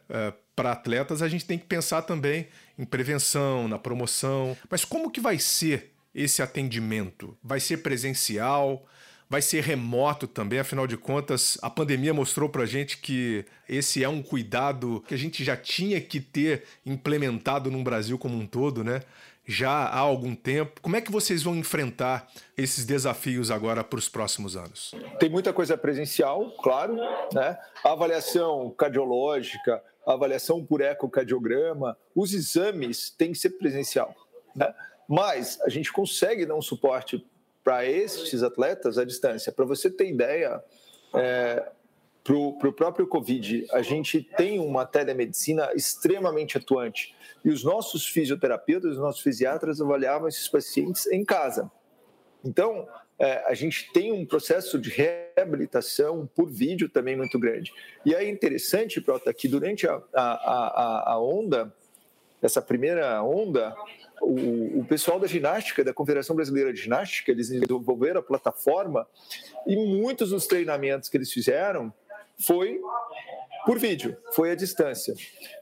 para 0.56 0.74
atletas, 0.74 1.22
a 1.22 1.28
gente 1.28 1.46
tem 1.46 1.58
que 1.58 1.66
pensar 1.66 2.02
também 2.04 2.48
em 2.78 2.86
prevenção, 2.86 3.68
na 3.68 3.80
promoção. 3.80 4.58
Mas 4.70 4.84
como 4.84 5.12
que 5.12 5.22
vai 5.22 5.40
ser 5.40 5.94
esse 6.14 6.42
atendimento? 6.42 7.38
Vai 7.44 7.60
ser 7.60 7.78
presencial? 7.78 8.86
Vai 9.30 9.42
ser 9.42 9.64
remoto 9.64 10.28
também? 10.28 10.60
Afinal 10.60 10.86
de 10.86 10.96
contas, 10.96 11.58
a 11.62 11.70
pandemia 11.70 12.14
mostrou 12.14 12.48
para 12.48 12.64
a 12.64 12.68
gente 12.68 12.98
que 12.98 13.44
esse 13.68 14.04
é 14.04 14.10
um 14.10 14.22
cuidado 14.22 15.04
que 15.08 15.16
a 15.16 15.18
gente 15.18 15.44
já 15.44 15.58
tinha 15.58 16.00
que 16.00 16.20
ter 16.20 16.64
implementado 16.86 17.72
no 17.72 17.84
Brasil 17.84 18.20
como 18.20 18.38
um 18.38 18.46
todo, 18.46 18.84
né? 18.84 19.02
Já 19.46 19.70
há 19.70 20.00
algum 20.00 20.36
tempo. 20.36 20.82
Como 20.82 20.96
é 20.96 21.02
que 21.02 21.12
vocês 21.12 21.44
vão 21.44 21.56
enfrentar 21.56 22.28
esses 22.58 22.86
desafios 22.86 23.52
agora 23.52 23.84
para 23.84 24.00
os 24.00 24.10
próximos 24.10 24.58
anos? 24.58 24.94
Tem 25.20 25.30
muita 25.30 25.54
coisa 25.54 25.78
presencial, 25.78 26.52
claro, 26.64 26.96
né? 27.32 27.58
A 27.84 27.92
avaliação 27.92 28.72
cardiológica, 28.72 29.84
avaliação 30.06 30.66
por 30.66 30.82
ecocardiograma, 30.82 31.98
os 32.16 32.34
exames 32.34 33.10
têm 33.10 33.32
que 33.32 33.38
ser 33.38 33.52
presencial, 33.52 34.16
né? 34.56 34.74
Mas 35.08 35.60
a 35.62 35.70
gente 35.70 35.94
consegue 35.94 36.46
dar 36.46 36.56
um 36.56 36.62
suporte 36.62 37.24
para 37.64 37.86
estes 37.86 38.44
atletas 38.44 38.98
à 38.98 39.06
distância. 39.06 39.52
Para 39.52 39.66
você 39.66 39.90
ter 39.90 40.10
ideia, 40.10 40.64
é, 41.14 41.68
para 42.24 42.36
o 42.36 42.74
próprio 42.74 43.08
Covid, 43.08 43.68
a 43.72 43.84
gente 43.84 44.22
tem 44.22 44.60
uma 44.60 44.86
telemedicina 44.86 45.72
extremamente 45.76 46.58
atuante. 46.58 47.15
E 47.46 47.50
os 47.50 47.64
nossos 47.64 48.08
fisioterapeutas, 48.08 48.94
os 48.94 48.98
nossos 48.98 49.22
fisiatras 49.22 49.80
avaliavam 49.80 50.28
esses 50.28 50.48
pacientes 50.48 51.06
em 51.08 51.24
casa. 51.24 51.72
Então, 52.44 52.88
é, 53.18 53.46
a 53.48 53.54
gente 53.54 53.92
tem 53.94 54.12
um 54.12 54.26
processo 54.26 54.80
de 54.80 54.90
reabilitação 54.90 56.28
por 56.36 56.50
vídeo 56.50 56.90
também 56.90 57.16
muito 57.16 57.40
grande. 57.40 57.72
E 58.06 58.14
é 58.14 58.28
interessante, 58.28 59.00
Prota, 59.00 59.34
que 59.34 59.48
durante 59.48 59.88
a, 59.88 60.02
a, 60.14 61.14
a, 61.14 61.20
onda, 61.20 61.74
essa 62.42 62.62
primeira 62.62 63.24
onda, 63.24 63.76
o, 64.22 64.80
o, 64.80 64.86
pessoal 64.86 65.20
da 65.20 65.28
ginástica, 65.28 65.84
da 65.84 65.94
Confederação 65.94 66.36
Brasileira 66.36 66.74
de 66.74 66.82
Ginástica, 66.82 67.32
eles 67.32 67.50
desenvolveram 67.50 68.20
a 68.20 68.24
plataforma 68.24 69.08
e 69.66 69.76
muitos 69.76 70.32
dos 70.32 70.46
treinamentos 70.46 71.08
que 71.08 71.16
eles 71.16 71.32
fizeram 71.32 71.94
foi 72.38 72.82
por 73.66 73.80
vídeo, 73.80 74.16
foi 74.32 74.52
à 74.52 74.56
distância. 74.56 75.14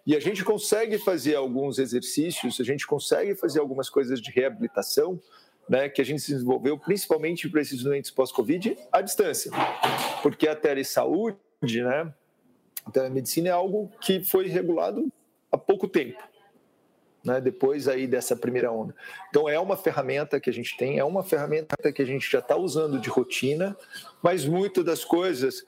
E 0.05 0.15
a 0.15 0.19
gente 0.19 0.43
consegue 0.43 0.97
fazer 0.97 1.35
alguns 1.35 1.79
exercícios, 1.79 2.59
a 2.59 2.63
gente 2.63 2.85
consegue 2.85 3.35
fazer 3.35 3.59
algumas 3.59 3.89
coisas 3.89 4.21
de 4.21 4.29
reabilitação, 4.31 5.19
né, 5.69 5.87
que 5.87 6.01
a 6.01 6.05
gente 6.05 6.19
desenvolveu 6.27 6.77
principalmente 6.77 7.49
para 7.49 7.61
esses 7.61 7.81
doentes 7.81 8.11
pós-Covid 8.11 8.77
à 8.91 9.01
distância. 9.01 9.51
Porque 10.21 10.47
a 10.47 10.55
telesaúde, 10.55 11.37
né, 11.63 12.13
a 12.85 12.91
telemedicina 12.91 13.47
é 13.47 13.51
algo 13.51 13.89
que 14.01 14.23
foi 14.23 14.47
regulado 14.47 15.11
há 15.49 15.57
pouco 15.57 15.87
tempo 15.87 16.21
né, 17.23 17.39
depois 17.39 17.87
aí 17.87 18.05
dessa 18.05 18.35
primeira 18.35 18.71
onda. 18.71 18.93
Então 19.29 19.47
é 19.47 19.57
uma 19.57 19.77
ferramenta 19.77 20.39
que 20.39 20.49
a 20.49 20.53
gente 20.53 20.75
tem, 20.75 20.99
é 20.99 21.03
uma 21.03 21.23
ferramenta 21.23 21.91
que 21.91 22.01
a 22.01 22.05
gente 22.05 22.29
já 22.29 22.39
está 22.39 22.55
usando 22.57 22.99
de 22.99 23.09
rotina, 23.09 23.77
mas 24.21 24.45
muitas 24.45 24.83
das 24.83 25.05
coisas 25.05 25.65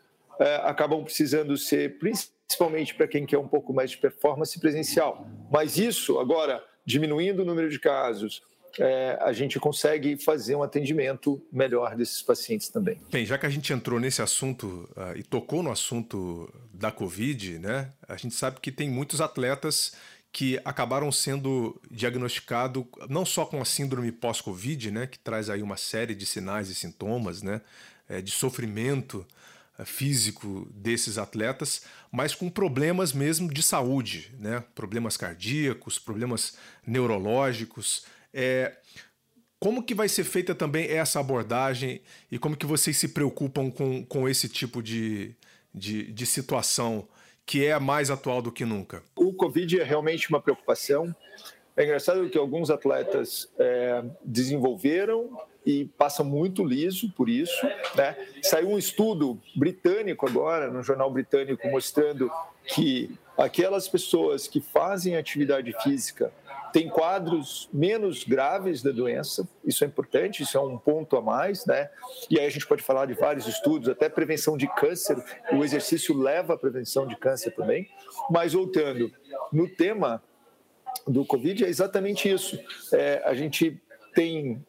acabam 0.64 1.04
precisando 1.04 1.58
ser, 1.58 1.98
principalmente 1.98 2.94
para 2.94 3.08
quem 3.08 3.26
quer 3.26 3.38
um 3.38 3.48
pouco 3.48 3.74
mais 3.74 3.92
de 3.92 3.98
performance 3.98 4.60
presencial. 4.60 5.28
Mas 5.52 5.78
isso, 5.78 6.20
agora, 6.20 6.64
diminuindo 6.86 7.42
o 7.42 7.46
número 7.46 7.70
de 7.70 7.80
casos, 7.80 8.42
é, 8.80 9.18
a 9.22 9.32
gente 9.32 9.60
consegue 9.60 10.18
fazer 10.18 10.56
um 10.56 10.64
atendimento 10.64 11.42
melhor 11.52 11.96
desses 11.96 12.22
pacientes 12.22 12.70
também. 12.70 13.00
Bem, 13.10 13.26
já 13.26 13.38
que 13.38 13.46
a 13.46 13.50
gente 13.50 13.72
entrou 13.72 14.00
nesse 14.00 14.22
assunto 14.22 14.90
uh, 14.96 15.16
e 15.16 15.24
tocou 15.24 15.64
no 15.64 15.72
assunto 15.72 16.54
da 16.74 16.92
Covid, 16.92 17.60
né? 17.60 17.90
A 18.08 18.18
gente 18.18 18.36
sabe 18.36 18.60
que 18.60 18.72
tem 18.72 18.90
muitos 18.90 19.22
atletas 19.22 19.94
que 20.32 20.60
acabaram 20.66 21.10
sendo 21.14 21.82
diagnosticados 21.90 22.84
não 23.08 23.26
só 23.26 23.46
com 23.46 23.62
a 23.62 23.66
síndrome 23.66 24.12
pós-Covid, 24.12 24.92
né, 24.92 25.08
que 25.08 25.18
traz 25.18 25.50
aí 25.50 25.64
uma 25.64 25.78
série 25.78 26.14
de 26.14 26.26
sinais 26.26 26.68
e 26.68 26.76
sintomas, 26.76 27.42
né, 27.42 27.62
é, 28.10 28.22
de 28.22 28.32
sofrimento 28.32 29.26
é, 29.26 29.30
físico 29.84 30.68
desses 30.74 31.18
atletas, 31.18 31.84
mas 32.12 32.34
com 32.34 32.50
problemas 32.50 33.12
mesmo 33.12 33.52
de 33.52 33.62
saúde, 33.62 34.34
né, 34.40 34.64
problemas 34.74 35.18
cardíacos, 35.18 36.00
problemas 36.00 36.58
neurológicos. 36.86 38.06
É, 38.34 38.78
como 39.60 39.84
que 39.84 39.96
vai 39.96 40.08
ser 40.08 40.24
feita 40.24 40.54
também 40.54 40.88
essa 40.90 41.20
abordagem 41.20 42.02
e 42.32 42.38
como 42.38 42.56
que 42.56 42.66
vocês 42.66 42.98
se 42.98 43.10
preocupam 43.10 43.70
com, 43.72 44.06
com 44.06 44.30
esse 44.30 44.48
tipo 44.48 44.82
de, 44.82 45.36
de, 45.74 46.12
de 46.12 46.26
situação 46.26 47.08
que 47.46 47.66
é 47.66 47.78
mais 47.80 48.10
atual 48.10 48.42
do 48.42 48.52
que 48.52 48.64
nunca? 48.64 49.04
O 49.16 49.34
Covid 49.34 49.82
é 49.82 49.84
realmente 49.84 50.30
uma 50.30 50.42
preocupação. 50.42 51.14
É 51.76 51.84
engraçado 51.84 52.30
que 52.30 52.38
alguns 52.38 52.70
atletas 52.70 53.50
é, 53.58 54.04
desenvolveram 54.24 55.38
e 55.66 55.86
passam 55.98 56.26
muito 56.26 56.64
liso 56.64 57.12
por 57.12 57.28
isso. 57.28 57.66
Né? 57.96 58.16
Saiu 58.44 58.70
um 58.70 58.78
estudo 58.78 59.42
britânico 59.56 60.28
agora, 60.28 60.70
no 60.70 60.84
jornal 60.84 61.10
britânico, 61.10 61.68
mostrando 61.70 62.30
que 62.68 63.18
aquelas 63.38 63.88
pessoas 63.88 64.48
que 64.48 64.62
fazem 64.62 65.18
atividade 65.18 65.74
física 65.82 66.32
tem 66.72 66.90
quadros 66.90 67.70
menos 67.72 68.26
graves 68.26 68.84
da 68.84 68.92
doença, 68.92 69.48
isso 69.64 69.86
é 69.86 69.88
importante, 69.88 70.44
isso 70.44 70.58
é 70.58 70.62
um 70.62 70.78
ponto 70.78 71.16
a 71.16 71.22
mais, 71.22 71.66
né? 71.66 71.90
E 72.30 72.38
aí 72.38 72.46
a 72.46 72.50
gente 72.50 72.68
pode 72.68 72.84
falar 72.84 73.06
de 73.06 73.14
vários 73.14 73.48
estudos, 73.48 73.88
até 73.88 74.10
prevenção 74.10 74.58
de 74.58 74.68
câncer, 74.76 75.16
o 75.54 75.64
exercício 75.64 76.18
leva 76.18 76.54
à 76.54 76.58
prevenção 76.58 77.08
de 77.08 77.16
câncer 77.16 77.52
também. 77.52 77.90
Mas 78.30 78.52
voltando, 78.52 79.10
no 79.54 79.70
tema 79.70 80.22
do 81.08 81.26
Covid 81.26 81.64
é 81.64 81.70
exatamente 81.70 82.30
isso. 82.30 82.60
É, 82.92 83.22
a 83.24 83.34
gente 83.34 83.82
tem 84.14 84.62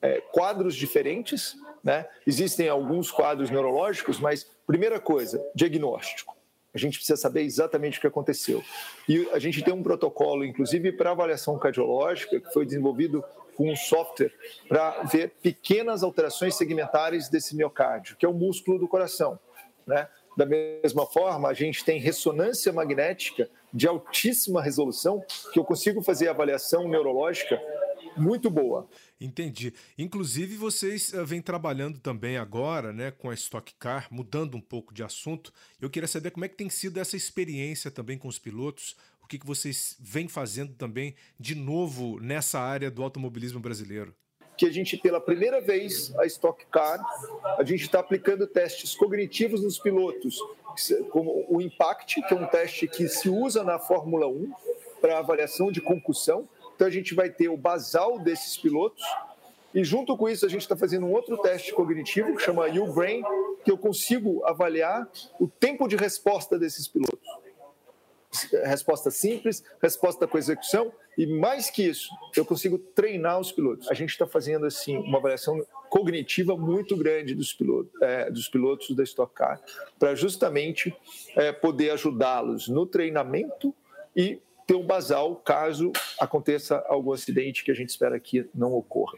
é, 0.00 0.20
quadros 0.32 0.74
diferentes, 0.74 1.56
né? 1.82 2.06
Existem 2.26 2.68
alguns 2.68 3.10
quadros 3.10 3.50
neurológicos, 3.50 4.18
mas 4.20 4.46
primeira 4.66 5.00
coisa, 5.00 5.42
diagnóstico. 5.54 6.36
A 6.74 6.78
gente 6.78 6.98
precisa 6.98 7.16
saber 7.16 7.42
exatamente 7.42 7.98
o 7.98 8.00
que 8.00 8.06
aconteceu. 8.06 8.62
E 9.08 9.28
a 9.32 9.38
gente 9.38 9.62
tem 9.62 9.72
um 9.72 9.82
protocolo, 9.82 10.44
inclusive, 10.44 10.92
para 10.92 11.10
avaliação 11.10 11.58
cardiológica, 11.58 12.40
que 12.40 12.52
foi 12.52 12.66
desenvolvido 12.66 13.24
com 13.56 13.70
um 13.72 13.74
software 13.74 14.32
para 14.68 15.02
ver 15.02 15.32
pequenas 15.42 16.02
alterações 16.02 16.54
segmentares 16.54 17.28
desse 17.28 17.56
miocárdio, 17.56 18.16
que 18.16 18.24
é 18.24 18.28
o 18.28 18.34
músculo 18.34 18.78
do 18.78 18.86
coração. 18.86 19.38
Né? 19.86 20.06
Da 20.36 20.46
mesma 20.46 21.06
forma, 21.06 21.48
a 21.48 21.54
gente 21.54 21.84
tem 21.84 21.98
ressonância 21.98 22.72
magnética 22.72 23.50
de 23.74 23.88
altíssima 23.88 24.62
resolução, 24.62 25.24
que 25.52 25.58
eu 25.58 25.64
consigo 25.64 26.02
fazer 26.02 26.28
avaliação 26.28 26.86
neurológica 26.86 27.60
muito 28.16 28.48
boa. 28.50 28.86
Entendi. 29.20 29.74
Inclusive, 29.96 30.56
vocês 30.56 31.12
uh, 31.12 31.26
vêm 31.26 31.42
trabalhando 31.42 31.98
também 31.98 32.36
agora 32.36 32.92
né, 32.92 33.10
com 33.10 33.30
a 33.30 33.34
Stock 33.34 33.74
Car, 33.74 34.06
mudando 34.10 34.56
um 34.56 34.60
pouco 34.60 34.94
de 34.94 35.02
assunto. 35.02 35.52
Eu 35.80 35.90
queria 35.90 36.06
saber 36.06 36.30
como 36.30 36.44
é 36.44 36.48
que 36.48 36.56
tem 36.56 36.70
sido 36.70 37.00
essa 37.00 37.16
experiência 37.16 37.90
também 37.90 38.16
com 38.16 38.28
os 38.28 38.38
pilotos, 38.38 38.96
o 39.22 39.26
que, 39.26 39.38
que 39.38 39.46
vocês 39.46 39.96
vêm 39.98 40.28
fazendo 40.28 40.72
também 40.74 41.16
de 41.38 41.54
novo 41.54 42.20
nessa 42.20 42.60
área 42.60 42.90
do 42.90 43.02
automobilismo 43.02 43.58
brasileiro. 43.58 44.14
Que 44.56 44.66
a 44.66 44.72
gente, 44.72 44.96
pela 44.96 45.20
primeira 45.20 45.60
vez, 45.60 46.14
a 46.16 46.26
Stock 46.26 46.64
Car, 46.66 47.00
a 47.58 47.64
gente 47.64 47.82
está 47.82 48.00
aplicando 48.00 48.46
testes 48.46 48.94
cognitivos 48.94 49.62
nos 49.62 49.78
pilotos, 49.78 50.38
como 51.10 51.44
o 51.48 51.60
Impact, 51.60 52.22
que 52.22 52.34
é 52.34 52.36
um 52.36 52.46
teste 52.46 52.86
que 52.88 53.08
se 53.08 53.28
usa 53.28 53.62
na 53.62 53.78
Fórmula 53.78 54.26
1 54.28 54.52
para 55.00 55.18
avaliação 55.18 55.70
de 55.70 55.80
concussão 55.80 56.48
então 56.78 56.86
a 56.86 56.90
gente 56.92 57.12
vai 57.12 57.28
ter 57.28 57.48
o 57.48 57.56
basal 57.56 58.20
desses 58.20 58.56
pilotos 58.56 59.02
e 59.74 59.82
junto 59.82 60.16
com 60.16 60.28
isso 60.28 60.46
a 60.46 60.48
gente 60.48 60.60
está 60.60 60.76
fazendo 60.76 61.06
um 61.06 61.12
outro 61.12 61.36
teste 61.38 61.72
cognitivo 61.72 62.36
que 62.36 62.40
chama 62.40 62.66
U-Brain, 62.66 63.20
que 63.64 63.70
eu 63.72 63.76
consigo 63.76 64.44
avaliar 64.44 65.10
o 65.40 65.48
tempo 65.48 65.88
de 65.88 65.96
resposta 65.96 66.56
desses 66.56 66.86
pilotos. 66.86 67.18
Resposta 68.62 69.10
simples, 69.10 69.64
resposta 69.82 70.24
com 70.28 70.38
execução 70.38 70.92
e 71.16 71.26
mais 71.26 71.68
que 71.68 71.82
isso, 71.82 72.10
eu 72.36 72.44
consigo 72.44 72.78
treinar 72.78 73.40
os 73.40 73.50
pilotos. 73.50 73.90
A 73.90 73.94
gente 73.94 74.10
está 74.10 74.24
fazendo 74.24 74.64
assim 74.64 74.96
uma 74.98 75.18
avaliação 75.18 75.60
cognitiva 75.90 76.56
muito 76.56 76.96
grande 76.96 77.34
dos 77.34 77.52
pilotos, 77.52 77.90
é, 78.00 78.30
dos 78.30 78.48
pilotos 78.48 78.94
da 78.94 79.02
Stock 79.02 79.34
Car 79.34 79.60
para 79.98 80.14
justamente 80.14 80.94
é, 81.34 81.50
poder 81.50 81.90
ajudá-los 81.90 82.68
no 82.68 82.86
treinamento 82.86 83.74
e 84.14 84.40
ter 84.68 84.74
um 84.74 84.84
basal 84.84 85.34
caso 85.36 85.90
aconteça 86.20 86.84
algum 86.88 87.10
acidente 87.12 87.64
que 87.64 87.70
a 87.70 87.74
gente 87.74 87.88
espera 87.88 88.20
que 88.20 88.46
não 88.54 88.74
ocorra. 88.74 89.16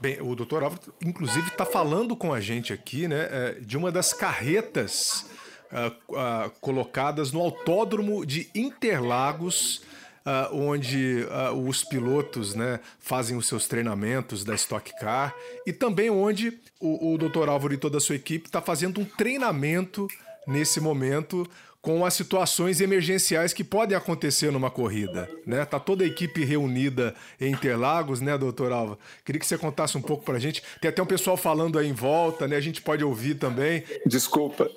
Bem, 0.00 0.20
o 0.20 0.34
doutor 0.34 0.64
Álvaro, 0.64 0.92
inclusive, 1.00 1.46
está 1.46 1.64
falando 1.64 2.16
com 2.16 2.34
a 2.34 2.40
gente 2.40 2.72
aqui 2.72 3.06
né, 3.06 3.28
é, 3.30 3.50
de 3.60 3.76
uma 3.76 3.92
das 3.92 4.12
carretas 4.12 5.30
uh, 5.70 6.12
uh, 6.12 6.50
colocadas 6.60 7.30
no 7.30 7.40
autódromo 7.40 8.26
de 8.26 8.50
Interlagos. 8.54 9.86
Uh, 10.26 10.54
onde 10.54 11.24
uh, 11.24 11.56
os 11.56 11.82
pilotos 11.82 12.54
né, 12.54 12.80
fazem 12.98 13.34
os 13.34 13.48
seus 13.48 13.66
treinamentos 13.66 14.44
da 14.44 14.54
Stock 14.56 14.92
Car 15.00 15.34
e 15.64 15.72
também 15.72 16.10
onde 16.10 16.60
o, 16.78 17.14
o 17.14 17.16
Dr. 17.16 17.48
Álvaro 17.48 17.72
e 17.72 17.78
toda 17.78 17.96
a 17.96 18.00
sua 18.00 18.16
equipe 18.16 18.46
está 18.46 18.60
fazendo 18.60 19.00
um 19.00 19.06
treinamento 19.06 20.06
nesse 20.46 20.80
momento 20.80 21.48
com 21.80 22.04
as 22.04 22.14
situações 22.14 22.80
emergenciais 22.80 23.52
que 23.52 23.62
podem 23.62 23.96
acontecer 23.96 24.50
numa 24.50 24.70
corrida, 24.70 25.28
né? 25.46 25.64
Tá 25.64 25.78
toda 25.78 26.02
a 26.02 26.06
equipe 26.06 26.44
reunida 26.44 27.14
em 27.40 27.52
Interlagos, 27.52 28.20
né, 28.20 28.36
doutor 28.36 28.72
Alva? 28.72 28.98
Queria 29.24 29.38
que 29.38 29.46
você 29.46 29.56
contasse 29.56 29.96
um 29.96 30.02
pouco 30.02 30.24
pra 30.24 30.38
gente. 30.38 30.62
Tem 30.80 30.88
até 30.88 31.00
um 31.02 31.06
pessoal 31.06 31.36
falando 31.36 31.78
aí 31.78 31.88
em 31.88 31.92
volta, 31.92 32.48
né? 32.48 32.56
A 32.56 32.60
gente 32.60 32.82
pode 32.82 33.04
ouvir 33.04 33.36
também. 33.36 33.84
Desculpa. 34.04 34.68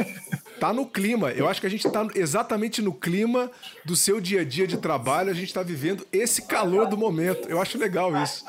tá 0.60 0.72
no 0.72 0.86
clima. 0.86 1.30
Eu 1.30 1.48
acho 1.48 1.60
que 1.60 1.66
a 1.66 1.70
gente 1.70 1.86
está 1.86 2.06
exatamente 2.14 2.82
no 2.82 2.92
clima 2.92 3.50
do 3.84 3.96
seu 3.96 4.20
dia 4.20 4.42
a 4.42 4.44
dia 4.44 4.66
de 4.66 4.76
trabalho. 4.76 5.30
A 5.30 5.34
gente 5.34 5.48
está 5.48 5.62
vivendo 5.62 6.06
esse 6.12 6.42
calor 6.42 6.86
do 6.86 6.98
momento. 6.98 7.48
Eu 7.48 7.60
acho 7.60 7.78
legal 7.78 8.14
isso. 8.22 8.44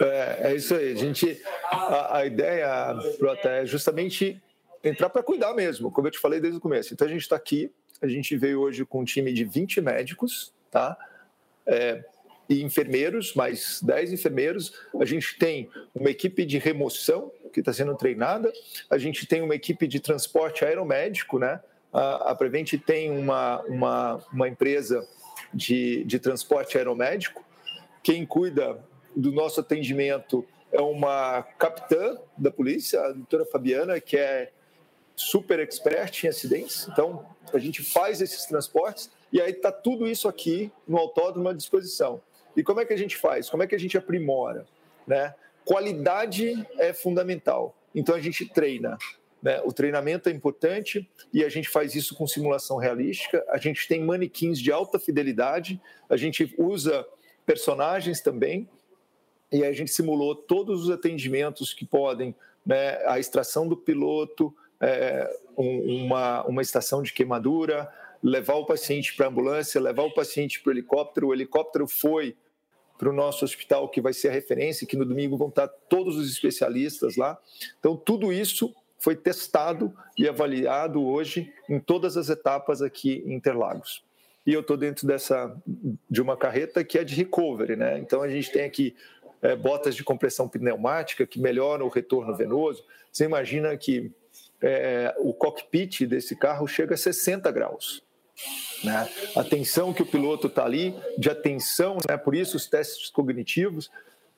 É, 0.00 0.52
é 0.52 0.54
isso 0.54 0.74
aí. 0.74 0.92
A 0.92 0.96
gente, 0.96 1.42
a, 1.64 2.18
a 2.18 2.26
ideia, 2.26 2.94
Prota, 3.18 3.48
é 3.48 3.66
justamente 3.66 4.40
entrar 4.82 5.10
para 5.10 5.22
cuidar 5.22 5.54
mesmo, 5.54 5.90
como 5.90 6.06
eu 6.06 6.10
te 6.10 6.18
falei 6.18 6.40
desde 6.40 6.58
o 6.58 6.60
começo. 6.60 6.92
Então 6.92 7.06
a 7.06 7.10
gente 7.10 7.22
está 7.22 7.36
aqui, 7.36 7.70
a 8.00 8.08
gente 8.08 8.36
veio 8.36 8.60
hoje 8.60 8.84
com 8.84 9.00
um 9.00 9.04
time 9.04 9.32
de 9.32 9.44
20 9.44 9.80
médicos, 9.80 10.52
tá? 10.70 10.96
É, 11.66 12.02
e 12.48 12.62
enfermeiros, 12.62 13.34
mais 13.34 13.80
10 13.82 14.12
enfermeiros. 14.12 14.72
A 14.98 15.04
gente 15.04 15.38
tem 15.38 15.70
uma 15.94 16.10
equipe 16.10 16.44
de 16.44 16.58
remoção 16.58 17.30
que 17.52 17.60
está 17.60 17.72
sendo 17.72 17.94
treinada, 17.96 18.52
a 18.88 18.96
gente 18.96 19.26
tem 19.26 19.42
uma 19.42 19.54
equipe 19.54 19.86
de 19.86 20.00
transporte 20.00 20.64
aeromédico, 20.64 21.38
né? 21.38 21.60
A, 21.92 22.30
a 22.30 22.34
Prevent 22.34 22.74
tem 22.86 23.10
uma, 23.10 23.60
uma, 23.62 24.24
uma 24.32 24.48
empresa 24.48 25.06
de, 25.52 26.04
de 26.04 26.18
transporte 26.18 26.78
aeromédico. 26.78 27.44
Quem 28.02 28.24
cuida 28.24 28.82
do 29.14 29.32
nosso 29.32 29.60
atendimento 29.60 30.46
é 30.72 30.80
uma 30.80 31.42
capitã 31.58 32.16
da 32.38 32.50
polícia, 32.50 33.00
a 33.00 33.12
doutora 33.12 33.44
Fabiana, 33.44 34.00
que 34.00 34.16
é 34.16 34.52
super 35.20 35.60
expert 35.60 36.24
em 36.24 36.28
acidentes. 36.28 36.88
Então, 36.88 37.24
a 37.52 37.58
gente 37.58 37.82
faz 37.82 38.20
esses 38.20 38.46
transportes 38.46 39.10
e 39.32 39.40
aí 39.40 39.52
está 39.52 39.70
tudo 39.70 40.06
isso 40.06 40.28
aqui 40.28 40.72
no 40.86 40.96
autódromo 40.98 41.48
à 41.48 41.52
disposição. 41.52 42.20
E 42.56 42.62
como 42.62 42.80
é 42.80 42.84
que 42.84 42.92
a 42.92 42.96
gente 42.96 43.16
faz? 43.16 43.48
Como 43.48 43.62
é 43.62 43.66
que 43.66 43.74
a 43.74 43.78
gente 43.78 43.96
aprimora? 43.96 44.66
Né? 45.06 45.34
Qualidade 45.64 46.66
é 46.78 46.92
fundamental. 46.92 47.76
Então, 47.94 48.14
a 48.14 48.20
gente 48.20 48.46
treina. 48.46 48.96
Né? 49.42 49.60
O 49.64 49.72
treinamento 49.72 50.28
é 50.28 50.32
importante 50.32 51.08
e 51.32 51.44
a 51.44 51.48
gente 51.48 51.68
faz 51.68 51.94
isso 51.94 52.14
com 52.14 52.26
simulação 52.26 52.76
realística. 52.76 53.44
A 53.48 53.58
gente 53.58 53.86
tem 53.86 54.02
manequins 54.02 54.58
de 54.58 54.72
alta 54.72 54.98
fidelidade, 54.98 55.80
a 56.08 56.16
gente 56.16 56.54
usa 56.58 57.06
personagens 57.46 58.20
também 58.20 58.68
e 59.52 59.64
a 59.64 59.72
gente 59.72 59.90
simulou 59.90 60.34
todos 60.34 60.84
os 60.84 60.90
atendimentos 60.90 61.74
que 61.74 61.84
podem, 61.84 62.34
né, 62.64 62.98
a 63.06 63.18
extração 63.18 63.66
do 63.66 63.76
piloto, 63.76 64.54
é, 64.80 65.30
uma, 65.56 66.44
uma 66.46 66.62
estação 66.62 67.02
de 67.02 67.12
queimadura, 67.12 67.88
levar 68.22 68.54
o 68.54 68.66
paciente 68.66 69.14
para 69.14 69.26
a 69.26 69.28
ambulância, 69.28 69.80
levar 69.80 70.04
o 70.04 70.14
paciente 70.14 70.60
para 70.60 70.70
o 70.70 70.72
helicóptero. 70.72 71.28
O 71.28 71.34
helicóptero 71.34 71.86
foi 71.86 72.36
para 72.98 73.08
o 73.08 73.12
nosso 73.12 73.44
hospital, 73.44 73.88
que 73.88 74.00
vai 74.00 74.12
ser 74.12 74.28
a 74.28 74.32
referência, 74.32 74.86
que 74.86 74.96
no 74.96 75.06
domingo 75.06 75.36
vão 75.36 75.48
estar 75.48 75.68
todos 75.68 76.16
os 76.16 76.30
especialistas 76.30 77.16
lá. 77.16 77.38
Então, 77.78 77.96
tudo 77.96 78.32
isso 78.32 78.74
foi 78.98 79.16
testado 79.16 79.94
e 80.16 80.28
avaliado 80.28 81.02
hoje 81.02 81.52
em 81.68 81.80
todas 81.80 82.18
as 82.18 82.28
etapas 82.28 82.82
aqui 82.82 83.22
em 83.26 83.32
Interlagos. 83.32 84.04
E 84.46 84.52
eu 84.52 84.60
estou 84.60 84.76
dentro 84.76 85.06
dessa 85.06 85.56
de 86.08 86.20
uma 86.20 86.36
carreta 86.36 86.84
que 86.84 86.98
é 86.98 87.04
de 87.04 87.14
recovery, 87.14 87.76
né? 87.76 87.98
Então 87.98 88.22
a 88.22 88.28
gente 88.28 88.50
tem 88.52 88.64
aqui 88.64 88.94
é, 89.40 89.56
botas 89.56 89.94
de 89.94 90.04
compressão 90.04 90.48
pneumática 90.48 91.26
que 91.26 91.40
melhoram 91.40 91.86
o 91.86 91.88
retorno 91.88 92.34
venoso. 92.36 92.84
Você 93.10 93.24
imagina 93.24 93.76
que 93.76 94.12
é, 94.62 95.14
o 95.18 95.32
cockpit 95.32 96.06
desse 96.06 96.36
carro 96.36 96.66
chega 96.66 96.94
a 96.94 96.98
60 96.98 97.50
graus. 97.50 98.02
Né? 98.82 99.08
A 99.36 99.44
tensão 99.44 99.92
que 99.92 100.02
o 100.02 100.06
piloto 100.06 100.46
está 100.46 100.64
ali, 100.64 100.94
de 101.18 101.28
atenção, 101.28 101.98
né? 102.08 102.16
por 102.16 102.34
isso 102.34 102.56
os 102.56 102.66
testes 102.66 103.10
cognitivos. 103.10 103.90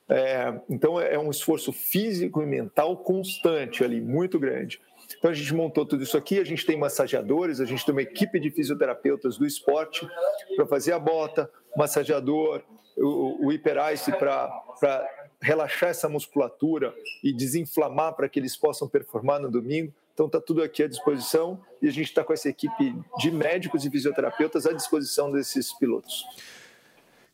É, 0.09 0.53
então 0.69 0.99
é 0.99 1.17
um 1.17 1.31
esforço 1.31 1.71
físico 1.71 2.41
e 2.41 2.45
mental 2.45 2.97
constante 2.97 3.83
ali, 3.83 4.01
muito 4.01 4.37
grande. 4.37 4.81
Então 5.17 5.31
a 5.31 5.33
gente 5.33 5.53
montou 5.53 5.85
tudo 5.85 6.03
isso 6.03 6.17
aqui, 6.17 6.39
a 6.39 6.43
gente 6.43 6.65
tem 6.65 6.77
massageadores, 6.77 7.59
a 7.59 7.65
gente 7.65 7.85
tem 7.85 7.93
uma 7.93 8.01
equipe 8.01 8.39
de 8.39 8.49
fisioterapeutas 8.51 9.37
do 9.37 9.45
esporte 9.45 10.07
para 10.55 10.65
fazer 10.65 10.91
a 10.91 10.99
bota, 10.99 11.49
massageador, 11.75 12.61
o, 12.97 13.45
o 13.45 13.49
Hyperice 13.49 14.11
para 14.11 15.07
relaxar 15.41 15.89
essa 15.89 16.07
musculatura 16.07 16.93
e 17.23 17.33
desinflamar 17.33 18.13
para 18.13 18.29
que 18.29 18.39
eles 18.39 18.55
possam 18.55 18.87
performar 18.87 19.39
no 19.39 19.49
domingo. 19.49 19.93
Então 20.13 20.27
está 20.27 20.39
tudo 20.39 20.61
aqui 20.61 20.83
à 20.83 20.87
disposição 20.87 21.59
e 21.81 21.87
a 21.87 21.91
gente 21.91 22.07
está 22.07 22.23
com 22.23 22.33
essa 22.33 22.47
equipe 22.47 22.95
de 23.17 23.31
médicos 23.31 23.83
e 23.83 23.89
fisioterapeutas 23.89 24.65
à 24.65 24.71
disposição 24.71 25.31
desses 25.31 25.73
pilotos. 25.73 26.23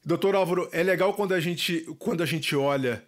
Doutor 0.04 0.34
Álvaro, 0.34 0.70
é 0.72 0.82
legal 0.82 1.13
quando 1.13 1.34
a 1.34 1.39
gente, 1.39 1.82
quando 2.00 2.24
a 2.24 2.26
gente 2.26 2.56
olha 2.56 3.04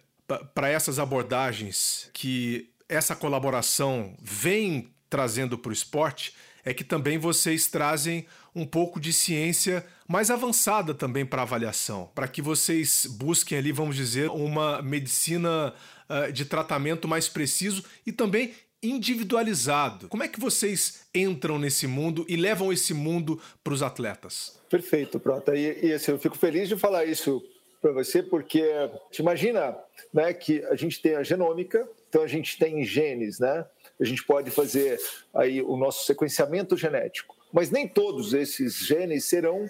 para 0.54 0.68
essas 0.68 0.98
abordagens 0.98 2.10
que 2.12 2.70
essa 2.88 3.16
colaboração 3.16 4.14
vem 4.20 4.92
trazendo 5.08 5.56
para 5.56 5.70
o 5.70 5.72
esporte, 5.72 6.34
é 6.64 6.72
que 6.72 6.84
também 6.84 7.18
vocês 7.18 7.66
trazem 7.66 8.26
um 8.54 8.66
pouco 8.66 9.00
de 9.00 9.12
ciência 9.12 9.84
mais 10.06 10.30
avançada 10.30 10.94
também 10.94 11.24
para 11.24 11.42
avaliação, 11.42 12.10
para 12.14 12.28
que 12.28 12.42
vocês 12.42 13.06
busquem 13.06 13.58
ali, 13.58 13.72
vamos 13.72 13.96
dizer, 13.96 14.28
uma 14.30 14.82
medicina 14.82 15.74
uh, 16.08 16.32
de 16.32 16.44
tratamento 16.44 17.08
mais 17.08 17.28
preciso 17.28 17.82
e 18.06 18.12
também 18.12 18.54
individualizado. 18.82 20.08
Como 20.08 20.22
é 20.22 20.28
que 20.28 20.40
vocês 20.40 21.02
entram 21.14 21.58
nesse 21.58 21.86
mundo 21.86 22.24
e 22.28 22.36
levam 22.36 22.72
esse 22.72 22.92
mundo 22.92 23.40
para 23.62 23.72
os 23.72 23.82
atletas? 23.82 24.58
Perfeito, 24.68 25.20
Prota. 25.20 25.54
E, 25.54 25.86
e 25.86 25.92
assim, 25.92 26.10
eu 26.12 26.18
fico 26.18 26.36
feliz 26.36 26.68
de 26.68 26.76
falar 26.76 27.04
isso 27.04 27.42
para 27.80 27.92
você, 27.92 28.22
porque 28.22 28.62
te 29.10 29.20
imagina 29.20 29.76
né, 30.12 30.32
que 30.32 30.64
a 30.66 30.76
gente 30.76 31.00
tem 31.02 31.16
a 31.16 31.22
genômica, 31.22 31.88
então 32.08 32.22
a 32.22 32.26
gente 32.26 32.58
tem 32.58 32.84
genes, 32.84 33.38
né? 33.38 33.66
A 34.00 34.04
gente 34.04 34.24
pode 34.24 34.50
fazer 34.50 34.98
aí 35.34 35.60
o 35.60 35.76
nosso 35.76 36.04
sequenciamento 36.06 36.76
genético, 36.76 37.36
mas 37.52 37.70
nem 37.70 37.88
todos 37.88 38.34
esses 38.34 38.76
genes 38.76 39.24
serão 39.24 39.68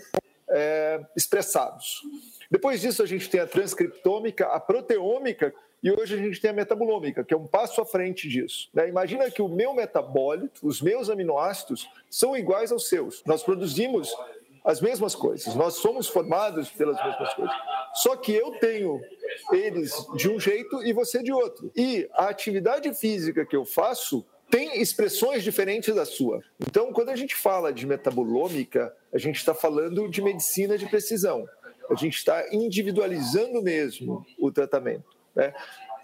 é, 0.48 1.00
expressados. 1.16 2.02
Depois 2.50 2.80
disso, 2.80 3.02
a 3.02 3.06
gente 3.06 3.30
tem 3.30 3.40
a 3.40 3.46
transcriptômica, 3.46 4.46
a 4.46 4.60
proteômica, 4.60 5.54
e 5.82 5.90
hoje 5.90 6.14
a 6.14 6.18
gente 6.18 6.40
tem 6.40 6.50
a 6.50 6.54
metabolômica, 6.54 7.24
que 7.24 7.34
é 7.34 7.36
um 7.36 7.46
passo 7.46 7.80
à 7.80 7.84
frente 7.84 8.28
disso. 8.28 8.68
Né? 8.72 8.88
Imagina 8.88 9.30
que 9.30 9.42
o 9.42 9.48
meu 9.48 9.74
metabólito, 9.74 10.66
os 10.66 10.80
meus 10.80 11.10
aminoácidos, 11.10 11.88
são 12.08 12.36
iguais 12.36 12.70
aos 12.70 12.88
seus. 12.88 13.22
Nós 13.26 13.42
produzimos 13.42 14.14
as 14.64 14.80
mesmas 14.80 15.14
coisas, 15.14 15.56
nós 15.56 15.74
somos 15.74 16.06
formados 16.06 16.70
pelas 16.70 16.96
mesmas 17.04 17.34
coisas. 17.34 17.56
Só 17.94 18.14
que 18.14 18.32
eu 18.32 18.52
tenho 18.60 19.00
eles 19.52 19.92
de 20.16 20.30
um 20.30 20.38
jeito 20.38 20.84
e 20.84 20.92
você 20.92 21.20
de 21.20 21.32
outro. 21.32 21.72
E 21.74 22.08
a 22.12 22.28
atividade 22.28 22.92
física 22.94 23.44
que 23.44 23.56
eu 23.56 23.64
faço 23.64 24.24
tem 24.48 24.80
expressões 24.80 25.42
diferentes 25.42 25.94
da 25.94 26.04
sua. 26.04 26.42
Então, 26.60 26.92
quando 26.92 27.08
a 27.08 27.16
gente 27.16 27.34
fala 27.34 27.72
de 27.72 27.86
metabolômica, 27.86 28.94
a 29.12 29.18
gente 29.18 29.36
está 29.36 29.54
falando 29.54 30.08
de 30.08 30.22
medicina 30.22 30.78
de 30.78 30.86
precisão. 30.86 31.44
A 31.90 31.94
gente 31.94 32.16
está 32.18 32.54
individualizando 32.54 33.62
mesmo 33.62 34.24
o 34.38 34.52
tratamento. 34.52 35.11
Né? 35.34 35.52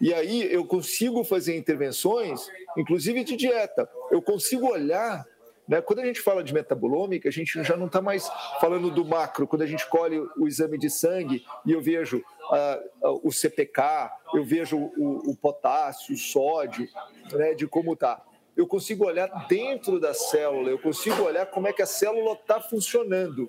E 0.01 0.14
aí 0.14 0.53
eu 0.53 0.64
consigo 0.64 1.25
fazer 1.25 1.57
intervenções, 1.57 2.49
inclusive 2.77 3.25
de 3.25 3.37
dieta. 3.37 3.88
Eu 4.11 4.23
consigo 4.23 4.69
olhar. 4.69 5.27
Né? 5.67 5.81
Quando 5.81 5.99
a 5.99 6.07
gente 6.07 6.21
fala 6.21 6.43
de 6.43 6.55
metabolômica, 6.55 7.29
a 7.29 7.33
gente 7.33 7.62
já 7.62 7.77
não 7.77 7.87
está 7.87 8.01
mais 8.01 8.31
falando 8.61 8.91
do 8.91 9.05
macro. 9.05 9.47
Quando 9.47 9.62
a 9.62 9.67
gente 9.67 9.87
colhe 9.88 10.19
o 10.37 10.47
exame 10.47 10.79
de 10.79 10.88
sangue 10.88 11.45
e 11.67 11.73
eu 11.73 11.81
vejo 11.81 12.19
uh, 12.19 13.09
uh, 13.09 13.21
o 13.23 13.33
CPK, 13.33 14.11
eu 14.35 14.45
vejo 14.45 14.79
o, 14.79 15.31
o 15.31 15.37
potássio, 15.37 16.14
o 16.14 16.19
sódio, 16.19 16.88
né, 17.33 17.55
de 17.55 17.67
como 17.67 17.93
está. 17.93 18.23
Eu 18.57 18.67
consigo 18.67 19.05
olhar 19.05 19.47
dentro 19.47 20.01
da 20.01 20.12
célula, 20.12 20.71
eu 20.71 20.79
consigo 20.79 21.23
olhar 21.23 21.47
como 21.47 21.69
é 21.69 21.73
que 21.73 21.83
a 21.83 21.87
célula 21.87 22.33
está 22.33 22.61
funcionando. 22.61 23.49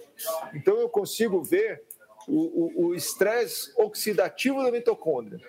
Então, 0.54 0.78
eu 0.78 0.88
consigo 0.88 1.42
ver 1.44 1.84
o 2.28 2.94
estresse 2.94 3.74
oxidativo 3.76 4.62
da 4.62 4.70
mitocôndria. 4.70 5.40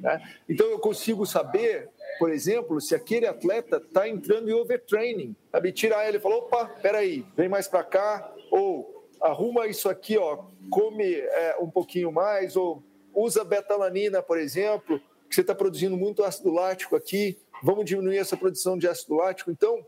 Né? 0.00 0.22
Então, 0.48 0.66
eu 0.66 0.78
consigo 0.78 1.26
saber, 1.26 1.88
por 2.18 2.30
exemplo, 2.30 2.80
se 2.80 2.94
aquele 2.94 3.26
atleta 3.26 3.76
está 3.76 4.08
entrando 4.08 4.48
em 4.48 4.52
overtraining. 4.52 5.34
Sabe? 5.50 5.72
Tirar 5.72 6.08
ele 6.08 6.18
e 6.18 6.20
falar: 6.20 6.36
opa, 6.36 6.66
peraí, 6.82 7.24
vem 7.36 7.48
mais 7.48 7.68
para 7.68 7.82
cá, 7.84 8.32
ou 8.50 9.06
arruma 9.20 9.66
isso 9.66 9.88
aqui, 9.88 10.16
ó, 10.16 10.44
come 10.70 11.14
é, 11.14 11.56
um 11.60 11.70
pouquinho 11.70 12.12
mais, 12.12 12.56
ou 12.56 12.82
usa 13.14 13.44
betalanina, 13.44 14.22
por 14.22 14.38
exemplo, 14.38 15.00
que 15.28 15.34
você 15.34 15.40
está 15.40 15.54
produzindo 15.54 15.96
muito 15.96 16.22
ácido 16.22 16.50
lático 16.50 16.96
aqui, 16.96 17.36
vamos 17.62 17.84
diminuir 17.84 18.18
essa 18.18 18.36
produção 18.36 18.78
de 18.78 18.88
ácido 18.88 19.14
lático. 19.14 19.50
Então, 19.50 19.84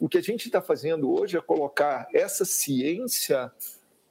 o 0.00 0.08
que 0.08 0.18
a 0.18 0.22
gente 0.22 0.46
está 0.46 0.60
fazendo 0.60 1.12
hoje 1.12 1.36
é 1.36 1.40
colocar 1.40 2.08
essa 2.12 2.44
ciência 2.44 3.50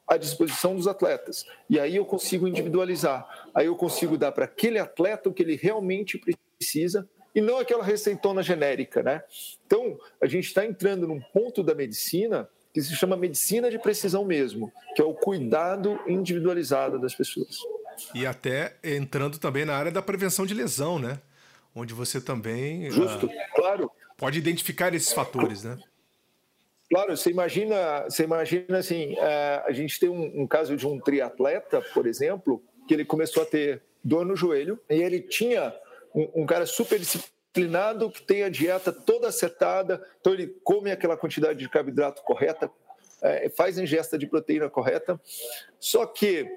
à 0.08 0.18
disposição 0.18 0.76
dos 0.76 0.88
atletas. 0.88 1.46
E 1.70 1.80
aí 1.80 1.96
eu 1.96 2.06
consigo 2.06 2.48
individualizar. 2.48 3.28
Aí 3.54 3.66
eu 3.66 3.76
consigo 3.76 4.18
dar 4.18 4.32
para 4.32 4.46
aquele 4.46 4.80
atleta 4.80 5.30
o 5.30 5.34
que 5.34 5.44
ele 5.44 5.56
realmente 5.56 6.22
precisa 6.58 7.08
e 7.34 7.42
não 7.42 7.58
aquela 7.58 7.84
receitona 7.84 8.42
genérica, 8.42 9.04
né? 9.04 9.22
Então, 9.66 10.00
a 10.22 10.26
gente 10.26 10.46
está 10.46 10.66
entrando 10.66 11.06
num 11.06 11.20
ponto 11.20 11.62
da 11.62 11.76
medicina 11.76 12.48
que 12.74 12.82
se 12.82 12.96
chama 12.96 13.16
medicina 13.18 13.70
de 13.70 13.80
precisão 13.80 14.26
mesmo, 14.26 14.72
que 14.96 15.02
é 15.02 15.06
o 15.06 15.14
cuidado 15.14 16.00
individualizado 16.08 17.00
das 17.00 17.14
pessoas. 17.14 17.58
E 18.14 18.26
até 18.26 18.76
entrando 18.84 19.38
também 19.38 19.66
na 19.66 19.76
área 19.76 19.92
da 19.92 20.02
prevenção 20.02 20.46
de 20.46 20.54
lesão, 20.54 21.00
né? 21.00 21.20
Onde 21.74 21.94
você 21.94 22.22
também. 22.22 22.90
Justo, 22.92 23.28
uh, 23.28 23.32
claro. 23.56 23.92
Pode 24.18 24.38
identificar 24.38 24.94
esses 24.94 25.12
fatores, 25.14 25.64
né? 25.64 25.78
Claro, 26.90 27.16
você 27.16 27.32
imagina, 27.32 28.04
você 28.04 28.24
imagina 28.24 28.78
assim, 28.78 29.14
uh, 29.14 29.66
a 29.66 29.72
gente 29.72 30.00
tem 30.00 30.10
um, 30.10 30.44
um 30.44 30.48
caso 30.48 30.78
de 30.78 30.86
um 30.86 31.00
triatleta, 31.00 31.82
por 31.94 32.06
exemplo, 32.06 32.64
que 32.88 32.94
ele 32.94 33.04
começou 33.04 33.44
a 33.44 33.46
ter 33.46 33.82
dor 34.04 34.26
no 34.26 34.36
joelho 34.36 34.80
e 34.90 35.02
ele 35.02 35.20
tinha 35.20 35.76
um, 36.14 36.44
um 36.44 36.46
cara 36.46 36.66
super 36.66 37.00
disciplinado 37.00 38.12
que 38.12 38.22
tem 38.22 38.44
a 38.44 38.50
dieta 38.50 38.92
toda 38.92 39.30
acertada, 39.30 40.06
então 40.20 40.34
ele 40.34 40.48
come 40.64 40.92
aquela 40.92 41.18
quantidade 41.18 41.58
de 41.58 41.70
carboidrato 41.70 42.22
correta, 42.22 42.70
é, 43.22 43.50
faz 43.50 43.80
a 43.80 43.84
ingesta 43.84 44.18
de 44.18 44.28
proteína 44.28 44.70
correta, 44.70 45.20
só 45.80 46.06
que 46.06 46.48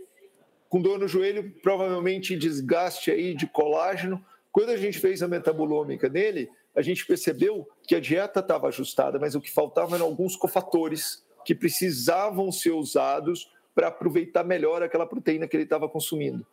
com 0.69 0.83
dor 0.83 0.99
no 0.99 1.09
joelho, 1.09 1.51
provavelmente 1.63 2.37
desgaste 2.37 3.11
aí 3.11 3.35
de 3.35 3.47
colágeno. 3.47 4.23
Quando 4.53 4.71
a 4.71 4.77
gente 4.77 4.99
fez 4.99 5.23
a 5.23 5.29
metabolômica 5.29 6.09
nele, 6.09 6.51
a 6.79 6.83
gente 6.83 7.05
percebeu 7.05 7.69
que 7.89 7.97
a 7.97 8.01
dieta 8.01 8.39
estava 8.39 8.69
ajustada, 8.69 9.19
mas 9.19 9.35
o 9.35 9.41
que 9.41 9.51
faltava 9.51 9.97
eram 9.97 10.07
alguns 10.07 10.37
cofatores 10.37 11.27
que 11.45 11.53
precisavam 11.53 12.53
ser 12.53 12.71
usados 12.71 13.51
para 13.75 13.89
aproveitar 13.89 14.45
melhor 14.45 14.81
aquela 14.81 15.05
proteína 15.05 15.49
que 15.49 15.57
ele 15.57 15.65
estava 15.65 15.89
consumindo. 15.89 16.47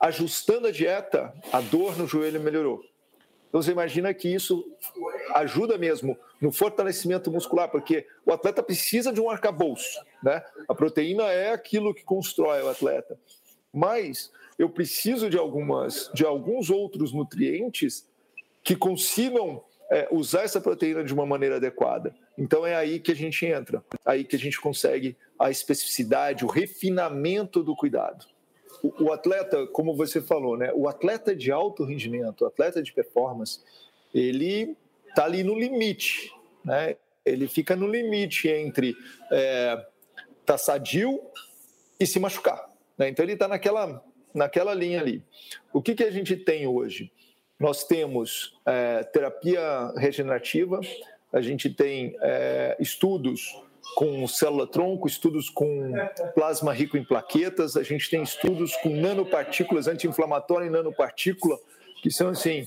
Ajustando 0.00 0.66
a 0.66 0.72
dieta, 0.72 1.32
a 1.52 1.60
dor 1.60 1.96
no 1.96 2.08
joelho 2.08 2.40
melhorou. 2.40 2.82
Então 3.48 3.62
você 3.62 3.70
imagina 3.70 4.12
que 4.12 4.28
isso 4.34 4.64
ajuda 5.34 5.78
mesmo 5.78 6.18
no 6.40 6.50
fortalecimento 6.50 7.30
muscular, 7.30 7.70
porque 7.70 8.04
o 8.26 8.32
atleta 8.32 8.64
precisa 8.64 9.12
de 9.12 9.20
um 9.20 9.30
arcabouço, 9.30 10.04
né? 10.20 10.42
A 10.68 10.74
proteína 10.74 11.30
é 11.30 11.52
aquilo 11.52 11.94
que 11.94 12.02
constrói 12.02 12.60
o 12.62 12.68
atleta. 12.70 13.16
Mas 13.72 14.32
eu 14.58 14.68
preciso 14.68 15.30
de 15.30 15.38
algumas 15.38 16.10
de 16.12 16.24
alguns 16.24 16.70
outros 16.70 17.12
nutrientes 17.12 18.09
que 18.62 18.76
consigam 18.76 19.62
é, 19.90 20.08
usar 20.10 20.42
essa 20.42 20.60
proteína 20.60 21.02
de 21.02 21.12
uma 21.12 21.26
maneira 21.26 21.56
adequada. 21.56 22.14
Então 22.38 22.66
é 22.66 22.74
aí 22.74 23.00
que 23.00 23.12
a 23.12 23.16
gente 23.16 23.44
entra, 23.44 23.84
aí 24.04 24.24
que 24.24 24.36
a 24.36 24.38
gente 24.38 24.60
consegue 24.60 25.16
a 25.38 25.50
especificidade, 25.50 26.44
o 26.44 26.48
refinamento 26.48 27.62
do 27.62 27.74
cuidado 27.74 28.26
o, 28.82 29.12
atleta, 29.12 29.66
como 29.68 29.94
você 29.94 30.20
falou, 30.20 30.56
né? 30.56 30.72
O 30.74 30.88
atleta 30.88 31.34
de 31.34 31.50
alto 31.50 31.84
rendimento, 31.84 32.42
o 32.42 32.46
atleta 32.46 32.82
de 32.82 32.92
performance, 32.92 33.60
ele 34.14 34.76
está 35.08 35.24
ali 35.24 35.42
no 35.42 35.58
limite, 35.58 36.32
né? 36.64 36.96
Ele 37.24 37.46
fica 37.46 37.76
no 37.76 37.86
limite 37.86 38.48
entre 38.48 38.96
é, 39.30 39.86
tá 40.46 40.56
sadio 40.56 41.20
e 41.98 42.06
se 42.06 42.18
machucar. 42.18 42.70
Né? 42.96 43.10
Então 43.10 43.24
ele 43.24 43.34
está 43.34 43.46
naquela 43.46 44.02
naquela 44.32 44.72
linha 44.72 45.00
ali. 45.00 45.22
O 45.72 45.82
que, 45.82 45.94
que 45.94 46.04
a 46.04 46.10
gente 46.10 46.36
tem 46.36 46.66
hoje? 46.66 47.12
Nós 47.60 47.84
temos 47.84 48.58
é, 48.64 49.04
terapia 49.04 49.92
regenerativa, 49.94 50.80
a 51.30 51.42
gente 51.42 51.68
tem 51.68 52.16
é, 52.22 52.74
estudos 52.80 53.54
com 53.94 54.26
célula-tronco, 54.26 55.06
estudos 55.06 55.50
com 55.50 55.92
plasma 56.34 56.72
rico 56.72 56.96
em 56.96 57.04
plaquetas, 57.04 57.76
a 57.76 57.82
gente 57.82 58.08
tem 58.08 58.22
estudos 58.22 58.74
com 58.76 58.88
nanopartículas, 58.88 59.86
anti-inflamatória 59.86 60.66
em 60.66 60.70
nanopartícula, 60.70 61.58
que 62.02 62.10
são 62.10 62.30
assim, 62.30 62.66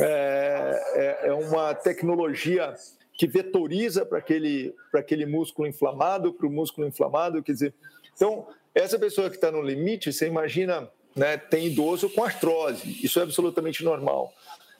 é, 0.00 0.82
é, 0.94 1.28
é 1.28 1.32
uma 1.32 1.72
tecnologia 1.72 2.74
que 3.16 3.28
vetoriza 3.28 4.04
para 4.04 4.18
aquele, 4.18 4.74
aquele 4.92 5.24
músculo 5.24 5.68
inflamado, 5.68 6.32
para 6.32 6.48
o 6.48 6.50
músculo 6.50 6.86
inflamado, 6.86 7.42
quer 7.44 7.52
dizer, 7.52 7.74
então, 8.16 8.48
essa 8.74 8.98
pessoa 8.98 9.30
que 9.30 9.36
está 9.36 9.52
no 9.52 9.62
limite, 9.62 10.12
você 10.12 10.26
imagina, 10.26 10.90
né, 11.14 11.36
tem 11.36 11.66
idoso 11.66 12.08
com 12.10 12.24
artrose, 12.24 12.98
isso 13.04 13.18
é 13.20 13.22
absolutamente 13.22 13.84
normal, 13.84 14.32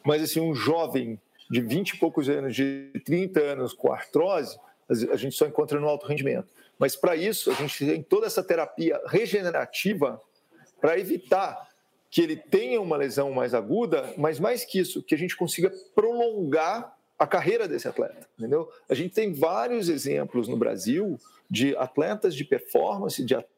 mas 0.05 0.23
assim, 0.23 0.40
um 0.40 0.55
jovem 0.55 1.21
de 1.51 1.61
20 1.61 1.90
e 1.90 1.99
poucos 1.99 2.29
anos, 2.29 2.55
de 2.55 2.90
30 3.05 3.40
anos 3.40 3.73
com 3.73 3.92
artrose, 3.92 4.59
a 4.88 5.16
gente 5.16 5.37
só 5.37 5.47
encontra 5.47 5.79
no 5.79 5.88
alto 5.88 6.07
rendimento. 6.07 6.49
Mas 6.79 6.97
para 6.97 7.14
isso, 7.14 7.51
a 7.51 7.55
gente 7.55 7.79
tem 7.79 8.03
toda 8.03 8.27
essa 8.27 8.42
terapia 8.42 9.01
regenerativa 9.07 10.21
para 10.81 10.99
evitar 10.99 11.68
que 12.11 12.21
ele 12.21 12.37
tenha 12.37 12.81
uma 12.81 12.97
lesão 12.97 13.31
mais 13.31 13.55
aguda, 13.55 14.12
mas 14.18 14.40
mais 14.40 14.64
que 14.64 14.79
isso, 14.79 15.03
que 15.03 15.14
a 15.14 15.18
gente 15.18 15.37
consiga 15.37 15.73
prolongar 15.95 16.95
a 17.18 17.27
carreira 17.27 17.68
desse 17.68 17.87
atleta, 17.87 18.27
entendeu? 18.37 18.68
A 18.88 18.95
gente 18.95 19.14
tem 19.14 19.33
vários 19.33 19.88
exemplos 19.88 20.49
no 20.49 20.57
Brasil 20.57 21.18
de 21.49 21.77
atletas 21.77 22.35
de 22.35 22.45
performance, 22.45 23.25
de 23.25 23.35
atletas 23.35 23.51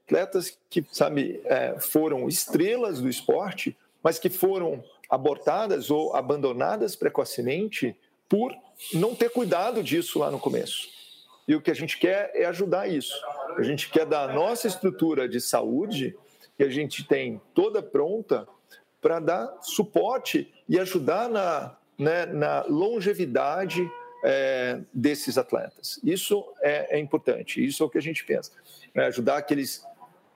que, 0.68 0.84
sabe, 0.92 1.40
é, 1.44 1.78
foram 1.80 2.28
estrelas 2.28 3.00
do 3.00 3.08
esporte, 3.08 3.76
mas 4.02 4.18
que 4.18 4.28
foram 4.28 4.84
abortadas 5.08 5.90
ou 5.90 6.14
abandonadas 6.14 6.96
precocemente 6.96 7.96
por 8.28 8.54
não 8.92 9.14
ter 9.14 9.30
cuidado 9.30 9.82
disso 9.82 10.18
lá 10.18 10.30
no 10.30 10.38
começo. 10.38 10.88
E 11.46 11.54
o 11.54 11.60
que 11.60 11.70
a 11.70 11.74
gente 11.74 11.98
quer 11.98 12.30
é 12.34 12.44
ajudar 12.46 12.88
isso. 12.88 13.14
A 13.56 13.62
gente 13.62 13.90
quer 13.90 14.06
dar 14.06 14.28
a 14.30 14.32
nossa 14.32 14.66
estrutura 14.66 15.28
de 15.28 15.40
saúde, 15.40 16.16
que 16.56 16.64
a 16.64 16.70
gente 16.70 17.06
tem 17.06 17.40
toda 17.54 17.82
pronta, 17.82 18.46
para 19.00 19.20
dar 19.20 19.58
suporte 19.60 20.50
e 20.66 20.78
ajudar 20.78 21.28
na, 21.28 21.76
né, 21.98 22.24
na 22.24 22.62
longevidade 22.62 23.86
é, 24.24 24.80
desses 24.92 25.36
atletas. 25.36 26.00
Isso 26.02 26.42
é, 26.62 26.96
é, 26.96 26.98
importante, 26.98 27.62
isso 27.62 27.82
é 27.82 27.86
o 27.86 27.90
que 27.90 27.98
a 27.98 28.02
gente 28.02 28.24
pensa. 28.24 28.50
É 28.94 29.04
ajudar 29.04 29.42
que 29.42 29.52
eles 29.52 29.84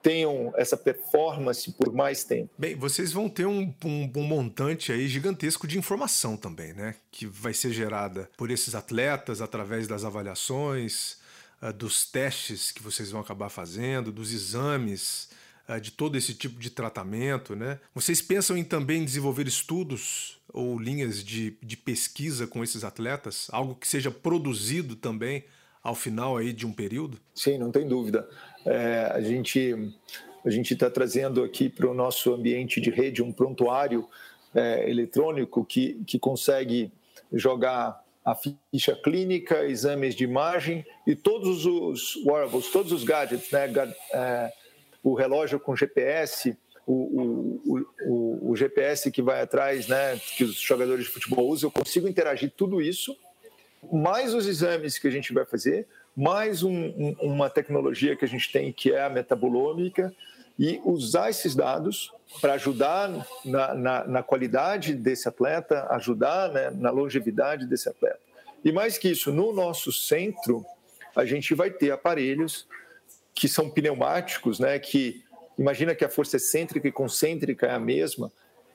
tenham 0.02 0.52
essa 0.56 0.76
performance 0.76 1.70
por 1.72 1.92
mais 1.92 2.24
tempo. 2.24 2.50
Bem, 2.56 2.74
vocês 2.74 3.12
vão 3.12 3.28
ter 3.28 3.46
um, 3.46 3.74
um, 3.84 4.10
um, 4.14 4.22
montante 4.22 4.92
aí 4.92 5.08
gigantesco 5.08 5.66
de 5.66 5.78
informação 5.78 6.36
também, 6.36 6.72
né? 6.72 6.94
Que 7.10 7.26
vai 7.26 7.52
ser 7.52 7.72
gerada 7.72 8.30
por 8.36 8.50
esses 8.50 8.74
atletas 8.74 9.40
através 9.40 9.88
das 9.88 10.04
avaliações, 10.04 11.18
uh, 11.62 11.72
dos 11.72 12.06
testes 12.06 12.70
que 12.70 12.82
vocês 12.82 13.10
vão 13.10 13.20
acabar 13.20 13.48
fazendo, 13.48 14.12
dos 14.12 14.32
exames, 14.32 15.28
uh, 15.68 15.80
de 15.80 15.90
todo 15.90 16.16
esse 16.16 16.34
tipo 16.34 16.60
de 16.60 16.70
tratamento, 16.70 17.56
né? 17.56 17.80
Vocês 17.94 18.22
pensam 18.22 18.56
em 18.56 18.64
também 18.64 19.04
desenvolver 19.04 19.48
estudos 19.48 20.38
ou 20.52 20.78
linhas 20.78 21.22
de, 21.24 21.56
de 21.62 21.76
pesquisa 21.76 22.46
com 22.46 22.62
esses 22.62 22.84
atletas? 22.84 23.48
Algo 23.50 23.74
que 23.74 23.88
seja 23.88 24.10
produzido 24.10 24.94
também 24.94 25.44
ao 25.88 25.94
final 25.94 26.36
aí 26.36 26.52
de 26.52 26.66
um 26.66 26.72
período? 26.72 27.18
Sim, 27.34 27.58
não 27.58 27.70
tem 27.70 27.86
dúvida. 27.86 28.28
É, 28.64 29.10
a 29.12 29.20
gente 29.20 29.74
a 30.44 30.50
gente 30.50 30.72
está 30.72 30.88
trazendo 30.88 31.42
aqui 31.42 31.68
para 31.68 31.88
o 31.88 31.94
nosso 31.94 32.32
ambiente 32.32 32.80
de 32.80 32.90
rede 32.90 33.22
um 33.22 33.32
prontuário 33.32 34.08
é, 34.54 34.88
eletrônico 34.88 35.64
que, 35.64 36.02
que 36.06 36.18
consegue 36.18 36.92
jogar 37.32 38.02
a 38.24 38.34
ficha 38.34 38.94
clínica, 38.94 39.64
exames 39.64 40.14
de 40.14 40.24
imagem 40.24 40.84
e 41.06 41.14
todos 41.14 41.66
os 41.66 42.16
wearables, 42.24 42.70
todos 42.70 42.92
os 42.92 43.04
gadgets, 43.04 43.50
né? 43.50 43.72
É, 44.12 44.52
o 45.02 45.14
relógio 45.14 45.58
com 45.58 45.74
GPS, 45.74 46.56
o, 46.86 46.92
o, 46.92 47.86
o, 48.06 48.50
o, 48.50 48.56
GPS 48.56 49.10
que 49.10 49.22
vai 49.22 49.40
atrás, 49.40 49.86
né? 49.88 50.18
que 50.36 50.44
os 50.44 50.56
jogadores 50.56 51.04
de 51.04 51.10
futebol 51.10 51.48
usam, 51.48 51.68
eu 51.68 51.72
consigo 51.72 52.08
interagir 52.08 52.52
tudo 52.56 52.80
isso, 52.80 53.16
mais 53.92 54.34
os 54.34 54.46
exames 54.46 54.98
que 54.98 55.08
a 55.08 55.10
gente 55.10 55.32
vai 55.32 55.44
fazer, 55.44 55.86
mais 56.16 56.62
um, 56.62 56.72
um, 56.72 57.16
uma 57.20 57.48
tecnologia 57.48 58.16
que 58.16 58.24
a 58.24 58.28
gente 58.28 58.50
tem 58.50 58.72
que 58.72 58.92
é 58.92 59.04
a 59.04 59.08
metabolômica 59.08 60.12
e 60.58 60.80
usar 60.84 61.30
esses 61.30 61.54
dados 61.54 62.12
para 62.40 62.54
ajudar 62.54 63.08
na, 63.44 63.74
na, 63.74 64.04
na, 64.04 64.22
qualidade 64.22 64.94
desse 64.94 65.28
atleta, 65.28 65.86
ajudar 65.90 66.52
né, 66.52 66.70
na 66.70 66.90
longevidade 66.90 67.66
desse 67.66 67.88
atleta. 67.88 68.18
E 68.64 68.72
mais 68.72 68.98
que 68.98 69.08
isso, 69.08 69.32
no 69.32 69.52
nosso 69.52 69.92
centro, 69.92 70.66
a 71.14 71.24
gente 71.24 71.54
vai 71.54 71.70
ter 71.70 71.92
aparelhos 71.92 72.66
que 73.32 73.46
são 73.46 73.70
pneumáticos, 73.70 74.58
né, 74.58 74.78
que 74.80 75.22
imagina 75.56 75.94
que 75.94 76.04
a 76.04 76.08
força 76.08 76.36
excêntrica 76.36 76.88
e 76.88 76.92
concêntrica 76.92 77.66
é 77.66 77.74
a 77.74 77.78
mesma, 77.78 78.32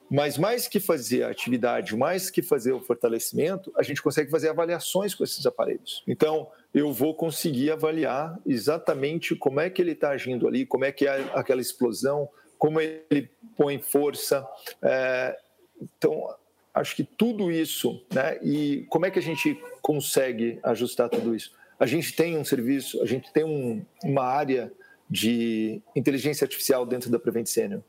mas 0.09 0.37
mais 0.37 0.67
que 0.67 0.79
fazer 0.79 1.23
a 1.23 1.29
atividade, 1.29 1.95
mais 1.95 2.29
que 2.29 2.41
fazer 2.41 2.71
o 2.71 2.81
fortalecimento, 2.81 3.71
a 3.75 3.83
gente 3.83 4.01
consegue 4.01 4.29
fazer 4.29 4.49
avaliações 4.49 5.15
com 5.15 5.23
esses 5.23 5.45
aparelhos. 5.45 6.03
Então, 6.07 6.49
eu 6.73 6.91
vou 6.91 7.15
conseguir 7.15 7.71
avaliar 7.71 8.39
exatamente 8.45 9.35
como 9.35 9.59
é 9.59 9.69
que 9.69 9.81
ele 9.81 9.93
está 9.93 10.09
agindo 10.09 10.47
ali, 10.47 10.65
como 10.65 10.85
é 10.85 10.91
que 10.91 11.07
é 11.07 11.29
aquela 11.33 11.61
explosão, 11.61 12.29
como 12.57 12.79
ele 12.79 13.29
põe 13.57 13.79
força. 13.79 14.47
É, 14.81 15.37
então, 15.81 16.33
acho 16.73 16.95
que 16.95 17.03
tudo 17.03 17.51
isso, 17.51 18.03
né? 18.13 18.39
E 18.41 18.85
como 18.89 19.05
é 19.05 19.11
que 19.11 19.19
a 19.19 19.21
gente 19.21 19.59
consegue 19.81 20.59
ajustar 20.63 21.09
tudo 21.09 21.35
isso? 21.35 21.53
A 21.79 21.85
gente 21.85 22.15
tem 22.15 22.37
um 22.37 22.45
serviço, 22.45 23.01
a 23.01 23.05
gente 23.05 23.31
tem 23.33 23.43
um, 23.43 23.85
uma 24.03 24.23
área 24.23 24.71
de 25.09 25.81
inteligência 25.95 26.45
artificial 26.45 26.85
dentro 26.85 27.09
da 27.09 27.19
Prevent 27.19 27.47
Senior. 27.47 27.83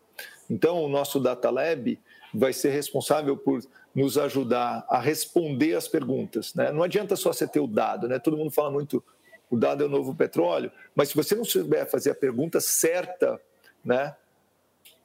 Então, 0.48 0.83
o 0.85 0.88
nosso 0.88 1.20
Data 1.20 1.50
Lab 1.50 1.98
vai 2.33 2.52
ser 2.52 2.70
responsável 2.70 3.37
por 3.37 3.62
nos 3.94 4.18
ajudar 4.18 4.85
a 4.88 4.98
responder 4.98 5.74
as 5.74 5.87
perguntas. 5.87 6.52
Né? 6.54 6.72
Não 6.72 6.83
adianta 6.83 7.16
só 7.16 7.33
você 7.33 7.46
ter 7.46 7.61
o 7.61 7.66
dado, 7.66 8.09
né? 8.09 8.18
todo 8.18 8.37
mundo 8.37 8.50
fala 8.50 8.70
muito 8.70 9.02
o 9.50 9.57
dado 9.57 9.85
é 9.85 9.87
o 9.87 9.90
novo 9.90 10.14
petróleo, 10.14 10.70
mas 10.94 11.09
se 11.09 11.14
você 11.14 11.35
não 11.35 11.44
souber 11.44 11.88
fazer 11.88 12.11
a 12.11 12.14
pergunta 12.14 12.61
certa, 12.61 13.40
né, 13.85 14.16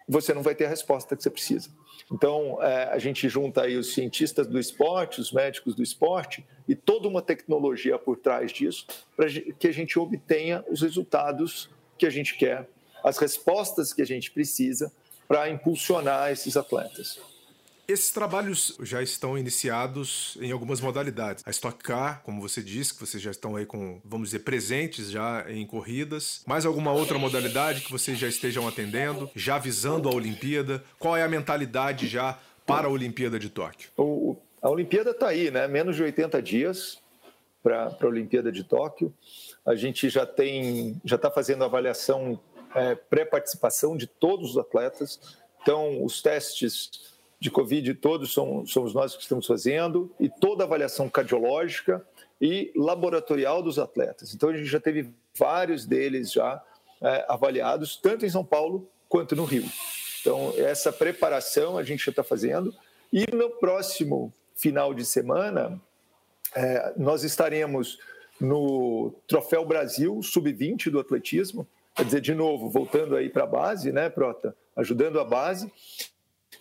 você 0.07 0.33
não 0.33 0.41
vai 0.41 0.55
ter 0.55 0.65
a 0.65 0.69
resposta 0.69 1.15
que 1.15 1.21
você 1.21 1.29
precisa. 1.29 1.69
Então, 2.11 2.57
é, 2.63 2.85
a 2.85 2.97
gente 2.97 3.29
junta 3.29 3.61
aí 3.61 3.77
os 3.77 3.93
cientistas 3.93 4.47
do 4.47 4.59
esporte, 4.59 5.21
os 5.21 5.31
médicos 5.31 5.75
do 5.75 5.83
esporte 5.83 6.43
e 6.67 6.73
toda 6.73 7.07
uma 7.07 7.21
tecnologia 7.21 7.99
por 7.99 8.17
trás 8.17 8.51
disso 8.51 8.87
para 9.15 9.27
que 9.29 9.67
a 9.67 9.71
gente 9.71 9.99
obtenha 9.99 10.65
os 10.67 10.81
resultados 10.81 11.69
que 11.97 12.07
a 12.07 12.09
gente 12.09 12.35
quer, 12.35 12.67
as 13.03 13.17
respostas 13.17 13.93
que 13.93 14.01
a 14.01 14.05
gente 14.05 14.31
precisa 14.31 14.91
para 15.29 15.47
impulsionar 15.47 16.31
esses 16.31 16.57
atletas. 16.57 17.19
Esses 17.87 18.11
trabalhos 18.11 18.75
já 18.81 19.01
estão 19.01 19.37
iniciados 19.37 20.37
em 20.41 20.51
algumas 20.51 20.81
modalidades. 20.81 21.43
A 21.45 21.51
Stock 21.51 21.83
Car, 21.83 22.21
como 22.23 22.41
você 22.41 22.63
disse, 22.63 22.93
que 22.93 22.99
vocês 22.99 23.21
já 23.21 23.29
estão 23.29 23.55
aí 23.55 23.65
com, 23.65 24.01
vamos 24.03 24.29
dizer, 24.29 24.39
presentes 24.39 25.11
já 25.11 25.45
em 25.47 25.65
corridas. 25.65 26.43
Mais 26.47 26.65
alguma 26.65 26.91
outra 26.91 27.17
modalidade 27.19 27.81
que 27.81 27.91
vocês 27.91 28.17
já 28.17 28.27
estejam 28.27 28.67
atendendo, 28.67 29.29
já 29.35 29.59
visando 29.59 30.09
a 30.09 30.13
Olimpíada? 30.13 30.83
Qual 30.97 31.15
é 31.15 31.23
a 31.23 31.27
mentalidade 31.27 32.07
já 32.07 32.37
para 32.65 32.87
a 32.87 32.91
Olimpíada 32.91 33.39
de 33.39 33.49
Tóquio? 33.49 33.89
O, 33.97 34.35
a 34.61 34.69
Olimpíada 34.69 35.11
está 35.11 35.27
aí, 35.29 35.49
né? 35.49 35.67
Menos 35.67 35.95
de 35.95 36.03
80 36.03 36.41
dias 36.41 36.99
para 37.61 37.97
a 37.99 38.05
Olimpíada 38.05 38.51
de 38.51 38.63
Tóquio. 38.63 39.13
A 39.65 39.75
gente 39.75 40.09
já 40.09 40.25
tem, 40.25 40.99
já 41.03 41.15
está 41.17 41.29
fazendo 41.29 41.63
avaliação 41.63 42.39
é, 42.75 42.95
pré-participação 42.95 43.95
de 43.95 44.07
todos 44.07 44.51
os 44.51 44.57
atletas. 44.57 45.19
Então, 45.61 46.03
os 46.03 46.21
testes 46.21 47.15
de 47.39 47.49
Covid 47.49 47.93
todos 47.95 48.31
somos, 48.31 48.71
somos 48.71 48.93
nós 48.93 49.15
que 49.15 49.21
estamos 49.21 49.45
fazendo, 49.45 50.11
e 50.19 50.29
toda 50.29 50.63
a 50.63 50.65
avaliação 50.65 51.09
cardiológica 51.09 52.05
e 52.41 52.71
laboratorial 52.75 53.63
dos 53.63 53.79
atletas. 53.79 54.33
Então, 54.33 54.49
a 54.49 54.57
gente 54.57 54.67
já 54.67 54.79
teve 54.79 55.13
vários 55.37 55.85
deles 55.85 56.31
já 56.31 56.61
é, 57.01 57.25
avaliados, 57.27 57.97
tanto 57.97 58.25
em 58.25 58.29
São 58.29 58.43
Paulo 58.43 58.89
quanto 59.07 59.35
no 59.35 59.45
Rio. 59.45 59.65
Então, 60.21 60.53
essa 60.57 60.91
preparação 60.91 61.77
a 61.77 61.83
gente 61.83 62.03
já 62.05 62.11
está 62.11 62.23
fazendo. 62.23 62.73
E 63.11 63.25
no 63.33 63.49
próximo 63.51 64.33
final 64.55 64.93
de 64.93 65.05
semana, 65.05 65.79
é, 66.53 66.93
nós 66.97 67.23
estaremos 67.23 67.97
no 68.39 69.13
Troféu 69.27 69.65
Brasil 69.65 70.21
Sub-20 70.21 70.89
do 70.89 70.99
atletismo. 70.99 71.67
Quer 71.99 72.05
dizer, 72.05 72.21
de 72.21 72.33
novo, 72.33 72.69
voltando 72.69 73.13
aí 73.13 73.29
para 73.29 73.43
a 73.43 73.45
base, 73.45 73.91
né, 73.91 74.09
Prota? 74.09 74.55
Ajudando 74.73 75.19
a 75.19 75.25
base. 75.25 75.69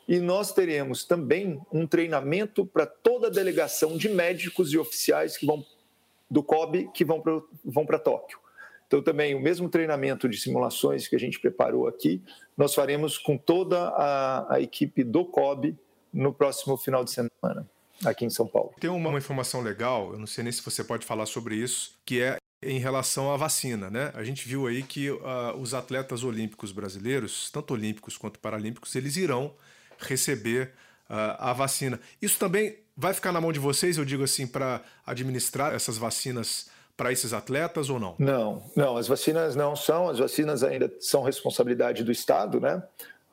E 0.08 0.18
nós 0.18 0.52
teremos 0.52 1.04
também 1.04 1.60
um 1.72 1.86
treinamento 1.86 2.66
para 2.66 2.84
toda 2.84 3.28
a 3.28 3.30
delegação 3.30 3.96
de 3.96 4.08
médicos 4.08 4.72
e 4.72 4.78
oficiais 4.78 5.36
que 5.36 5.46
vão 5.46 5.64
do 6.28 6.42
COB 6.42 6.90
que 6.92 7.04
vão 7.04 7.20
para 7.20 7.40
vão 7.64 7.86
Tóquio. 7.86 8.40
Então, 8.88 9.00
também 9.00 9.36
o 9.36 9.40
mesmo 9.40 9.68
treinamento 9.68 10.28
de 10.28 10.36
simulações 10.36 11.06
que 11.06 11.14
a 11.14 11.20
gente 11.20 11.38
preparou 11.38 11.86
aqui, 11.86 12.20
nós 12.56 12.74
faremos 12.74 13.16
com 13.16 13.38
toda 13.38 13.90
a, 13.90 14.54
a 14.54 14.60
equipe 14.60 15.04
do 15.04 15.24
COB 15.24 15.78
no 16.12 16.34
próximo 16.34 16.76
final 16.76 17.04
de 17.04 17.12
semana, 17.12 17.64
aqui 18.04 18.24
em 18.24 18.30
São 18.30 18.48
Paulo. 18.48 18.72
Tem 18.80 18.90
uma, 18.90 19.10
uma 19.10 19.18
informação 19.18 19.60
legal, 19.60 20.14
eu 20.14 20.18
não 20.18 20.26
sei 20.26 20.42
nem 20.42 20.52
se 20.52 20.62
você 20.62 20.82
pode 20.82 21.06
falar 21.06 21.26
sobre 21.26 21.54
isso, 21.54 21.96
que 22.04 22.20
é 22.20 22.38
em 22.62 22.78
relação 22.78 23.32
à 23.32 23.36
vacina, 23.36 23.88
né? 23.88 24.10
A 24.14 24.24
gente 24.24 24.48
viu 24.48 24.66
aí 24.66 24.82
que 24.82 25.10
uh, 25.10 25.18
os 25.60 25.74
atletas 25.74 26.24
olímpicos 26.24 26.72
brasileiros, 26.72 27.50
tanto 27.50 27.72
olímpicos 27.72 28.16
quanto 28.16 28.38
paralímpicos, 28.38 28.94
eles 28.96 29.16
irão 29.16 29.54
receber 29.98 30.72
uh, 31.08 31.36
a 31.38 31.52
vacina. 31.52 32.00
Isso 32.20 32.38
também 32.38 32.76
vai 32.96 33.14
ficar 33.14 33.30
na 33.30 33.40
mão 33.40 33.52
de 33.52 33.60
vocês, 33.60 33.96
eu 33.96 34.04
digo 34.04 34.24
assim, 34.24 34.46
para 34.46 34.82
administrar 35.06 35.72
essas 35.72 35.96
vacinas 35.96 36.68
para 36.96 37.12
esses 37.12 37.32
atletas 37.32 37.88
ou 37.90 38.00
não? 38.00 38.16
Não, 38.18 38.60
não, 38.74 38.96
as 38.96 39.06
vacinas 39.06 39.54
não 39.54 39.76
são, 39.76 40.08
as 40.08 40.18
vacinas 40.18 40.64
ainda 40.64 40.92
são 40.98 41.22
responsabilidade 41.22 42.02
do 42.02 42.10
Estado, 42.10 42.60
né? 42.60 42.82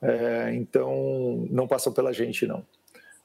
É, 0.00 0.54
então 0.54 1.44
não 1.50 1.66
passam 1.66 1.92
pela 1.92 2.12
gente, 2.12 2.46
não. 2.46 2.64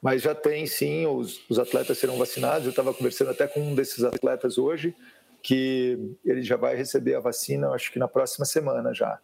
Mas 0.01 0.23
já 0.23 0.33
tem 0.33 0.65
sim, 0.65 1.05
os, 1.05 1.41
os 1.47 1.59
atletas 1.59 1.99
serão 1.99 2.17
vacinados. 2.17 2.63
Eu 2.63 2.71
estava 2.71 2.91
conversando 2.91 3.29
até 3.29 3.45
com 3.45 3.61
um 3.61 3.75
desses 3.75 4.03
atletas 4.03 4.57
hoje, 4.57 4.95
que 5.41 5.97
ele 6.23 6.43
já 6.43 6.55
vai 6.55 6.75
receber 6.75 7.15
a 7.15 7.19
vacina, 7.19 7.69
acho 7.69 7.91
que 7.91 7.99
na 7.99 8.07
próxima 8.07 8.45
semana 8.45 8.93
já. 8.93 9.19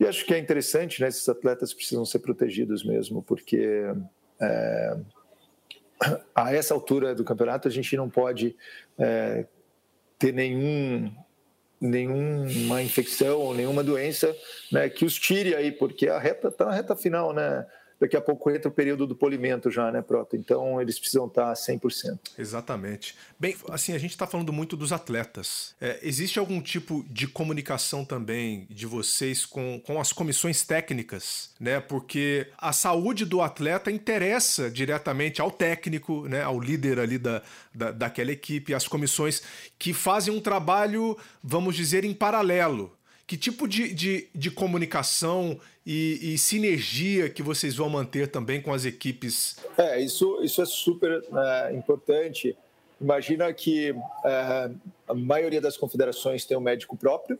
E 0.00 0.06
acho 0.06 0.24
que 0.26 0.34
é 0.34 0.38
interessante, 0.38 1.00
né? 1.00 1.08
Esses 1.08 1.28
atletas 1.28 1.72
precisam 1.72 2.04
ser 2.04 2.18
protegidos 2.18 2.84
mesmo, 2.84 3.22
porque 3.22 3.84
é, 4.40 4.96
a 6.34 6.52
essa 6.52 6.74
altura 6.74 7.14
do 7.14 7.24
campeonato 7.24 7.68
a 7.68 7.70
gente 7.70 7.96
não 7.96 8.10
pode 8.10 8.56
é, 8.98 9.46
ter 10.18 10.32
nenhum 10.32 11.12
nenhuma 11.80 12.80
infecção 12.80 13.40
ou 13.40 13.52
nenhuma 13.52 13.82
doença 13.82 14.32
né, 14.70 14.88
que 14.88 15.04
os 15.04 15.18
tire 15.18 15.52
aí, 15.52 15.72
porque 15.72 16.08
a 16.08 16.16
reta 16.16 16.46
está 16.46 16.66
na 16.66 16.72
reta 16.72 16.94
final, 16.94 17.32
né? 17.32 17.66
Daqui 18.02 18.16
a 18.16 18.20
pouco 18.20 18.50
entra 18.50 18.68
o 18.68 18.72
período 18.72 19.06
do 19.06 19.14
polimento 19.14 19.70
já, 19.70 19.92
né, 19.92 20.02
Prota? 20.02 20.36
Então 20.36 20.80
eles 20.80 20.98
precisam 20.98 21.28
estar 21.28 21.52
100%. 21.52 22.18
Exatamente. 22.36 23.14
Bem, 23.38 23.54
assim, 23.70 23.92
a 23.92 23.98
gente 23.98 24.10
está 24.10 24.26
falando 24.26 24.52
muito 24.52 24.76
dos 24.76 24.92
atletas. 24.92 25.76
É, 25.80 26.00
existe 26.02 26.36
algum 26.36 26.60
tipo 26.60 27.04
de 27.08 27.28
comunicação 27.28 28.04
também 28.04 28.66
de 28.68 28.86
vocês 28.86 29.46
com, 29.46 29.80
com 29.86 30.00
as 30.00 30.12
comissões 30.12 30.64
técnicas, 30.64 31.50
né? 31.60 31.78
Porque 31.78 32.48
a 32.58 32.72
saúde 32.72 33.24
do 33.24 33.40
atleta 33.40 33.88
interessa 33.88 34.68
diretamente 34.68 35.40
ao 35.40 35.52
técnico, 35.52 36.26
né? 36.26 36.42
Ao 36.42 36.58
líder 36.58 36.98
ali 36.98 37.18
da, 37.18 37.40
da, 37.72 37.92
daquela 37.92 38.32
equipe, 38.32 38.74
as 38.74 38.88
comissões 38.88 39.42
que 39.78 39.94
fazem 39.94 40.34
um 40.34 40.40
trabalho, 40.40 41.16
vamos 41.40 41.76
dizer, 41.76 42.04
em 42.04 42.12
paralelo. 42.12 42.92
Que 43.26 43.36
tipo 43.36 43.66
de, 43.66 43.94
de, 43.94 44.28
de 44.34 44.50
comunicação 44.50 45.58
e, 45.86 46.34
e, 46.34 46.38
sinergia 46.38 47.30
que 47.30 47.42
vocês 47.42 47.76
vão 47.76 47.88
manter 47.88 48.28
também 48.28 48.60
com 48.60 48.72
as 48.72 48.84
equipes? 48.84 49.56
É, 49.78 50.00
isso, 50.00 50.40
isso 50.42 50.60
é 50.60 50.66
super 50.66 51.22
é, 51.32 51.74
importante. 51.74 52.56
Imagina 53.00 53.52
que 53.52 53.94
é, 54.24 54.70
a 55.08 55.14
maioria 55.14 55.60
das 55.60 55.76
confederações 55.76 56.44
tem 56.44 56.56
um 56.56 56.60
médico 56.60 56.96
próprio, 56.96 57.38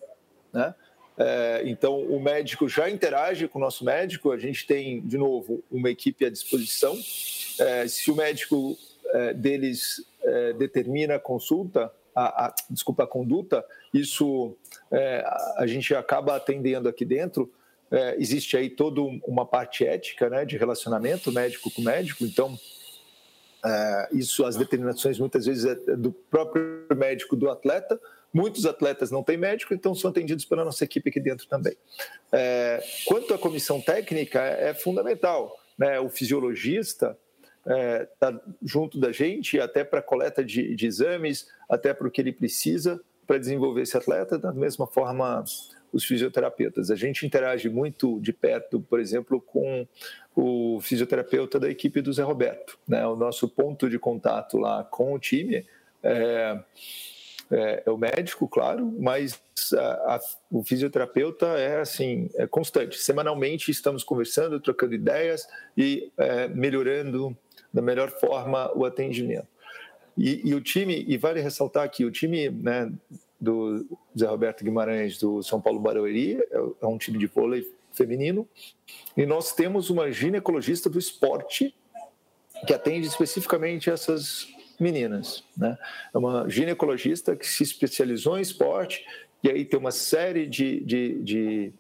né? 0.53 0.75
É, 1.17 1.63
então, 1.67 2.01
o 2.01 2.21
médico 2.21 2.69
já 2.69 2.89
interage 2.89 3.47
com 3.47 3.59
o 3.59 3.63
nosso 3.63 3.85
médico, 3.85 4.33
a 4.33 4.39
gente 4.39 4.67
tem, 4.67 5.01
de 5.01 5.19
novo, 5.19 5.63
uma 5.71 5.91
equipe 5.91 6.25
à 6.25 6.31
disposição. 6.31 6.99
É, 7.59 7.87
se 7.87 8.11
o 8.11 8.17
médico 8.17 8.77
é, 9.07 9.35
deles 9.35 10.05
é, 10.23 10.53
determina 10.55 11.17
a 11.17 11.19
consulta, 11.19 11.93
a, 12.15 12.47
a, 12.47 12.55
desculpa, 12.71 13.05
a 13.05 13.07
conduta, 13.07 13.65
isso 13.93 14.57
é, 14.91 15.25
a 15.57 15.67
gente 15.67 15.95
acaba 15.95 16.37
atendendo 16.37 16.89
aqui 16.89 17.05
dentro. 17.05 17.53
É, 17.91 18.17
existe 18.19 18.57
aí 18.57 18.71
toda 18.71 19.01
uma 19.27 19.45
parte 19.45 19.85
ética 19.85 20.31
né, 20.31 20.45
de 20.45 20.57
relacionamento 20.57 21.31
médico 21.31 21.71
com 21.71 21.83
médico, 21.83 22.25
então 22.25 22.59
é, 23.65 24.09
isso, 24.13 24.45
as 24.45 24.57
determinações 24.57 25.19
muitas 25.19 25.47
vezes 25.47 25.65
é 25.65 25.97
do 25.97 26.13
próprio 26.13 26.87
médico 26.97 27.37
do 27.37 27.49
atleta. 27.51 28.01
Muitos 28.33 28.65
atletas 28.65 29.11
não 29.11 29.23
têm 29.23 29.37
médico, 29.37 29.75
então 29.75 29.95
são 29.95 30.11
atendidos 30.11 30.45
pela 30.45 30.65
nossa 30.65 30.83
equipe 30.85 31.11
aqui 31.11 31.21
dentro 31.21 31.47
também. 31.47 31.77
É, 32.33 32.83
quanto 33.07 33.35
à 33.35 33.39
comissão 33.39 33.81
técnica, 33.81 34.41
é, 34.41 34.71
é 34.71 34.75
fundamental. 34.75 35.55
Né? 35.79 36.01
O 36.01 36.09
fisiologista, 36.09 37.17
está 37.65 38.31
é, 38.31 38.41
junto 38.63 38.99
da 38.99 39.13
gente, 39.13 39.61
até 39.61 39.85
para 39.85 40.03
coleta 40.03 40.45
de, 40.45 40.75
de, 40.75 40.87
exames, 40.87 41.49
até 41.69 41.95
para 41.95 42.09
o 42.09 42.11
que 42.11 42.21
ele 42.21 42.33
precisa 42.33 43.01
para 43.27 43.39
desenvolver 43.39 43.83
esse 43.83 43.97
atleta, 43.97 44.39
da 44.39 44.53
mesma 44.53 44.87
forma 44.87 45.45
os 45.93 46.05
fisioterapeutas. 46.05 46.91
A 46.91 46.97
gente 46.97 47.27
interage 47.27 47.69
muito 47.69 48.19
de 48.21 48.33
perto, 48.33 48.81
por 48.81 48.99
exemplo, 48.99 49.41
com 49.41 49.87
o 50.35 50.81
fisioterapeuta 50.81 51.61
da 51.61 51.71
equipe 51.71 52.01
do 52.01 52.13
Zé 52.13 52.23
Roberto. 52.23 52.79
Né? 52.89 53.07
O 53.07 53.15
nosso 53.15 53.49
ponto 53.49 53.89
de 53.89 53.99
contato 53.99 54.57
lá 54.57 54.83
com 54.85 55.13
o 55.13 55.19
time 55.19 55.67
é, 56.03 56.59
é, 57.51 57.83
é 57.85 57.91
o 57.91 57.99
médico, 57.99 58.49
claro, 58.49 58.91
mas 58.99 59.41
a, 59.75 60.15
a, 60.15 60.21
o 60.51 60.65
fisioterapeuta 60.65 61.47
é 61.59 61.81
assim, 61.81 62.31
é 62.37 62.47
constante. 62.47 62.99
Semanalmente 62.99 63.71
estamos 63.71 64.03
conversando, 64.03 64.59
trocando 64.59 64.95
ideias 64.95 65.47
e 65.77 66.11
é, 66.17 66.49
melhorando 66.49 67.37
da 67.73 67.83
melhor 67.83 68.11
forma 68.11 68.71
o 68.77 68.85
atendimento. 68.85 69.47
E, 70.17 70.49
e, 70.49 70.55
o 70.55 70.61
time, 70.61 71.05
e 71.09 71.17
vale 71.17 71.41
ressaltar 71.41 71.91
que 71.91 72.05
o 72.05 72.11
time 72.11 72.51
né, 72.51 72.93
do 73.41 73.87
Zé 74.19 74.27
Roberto 74.27 74.63
Guimarães 74.63 75.19
do 75.19 75.43
São 75.43 75.61
Paulo 75.61 75.81
Barueri 75.81 76.37
é, 76.37 76.57
é 76.83 76.87
um 76.87 76.99
time 76.99 77.19
de 77.19 77.27
vôlei 77.27 77.67
feminino 77.93 78.49
e 79.17 79.27
nós 79.27 79.53
temos 79.53 79.91
uma 79.91 80.11
ginecologista 80.11 80.89
do 80.89 80.99
esporte 80.99 81.75
que 82.67 82.73
atende 82.73 83.07
especificamente 83.07 83.91
essas 83.91 84.49
meninas, 84.79 85.45
né? 85.57 85.79
É 86.15 86.19
uma 86.19 86.49
ginecologista 86.49 87.37
que 87.37 87.47
se 87.47 87.63
especializou 87.63 88.39
em 88.39 88.43
esporte 88.43 89.05
e 89.43 89.51
aí 89.51 89.65
tem 89.65 89.79
uma 89.79 89.91
série 89.91 90.47
de, 90.47 90.81
de, 90.81 91.23
de, 91.23 91.73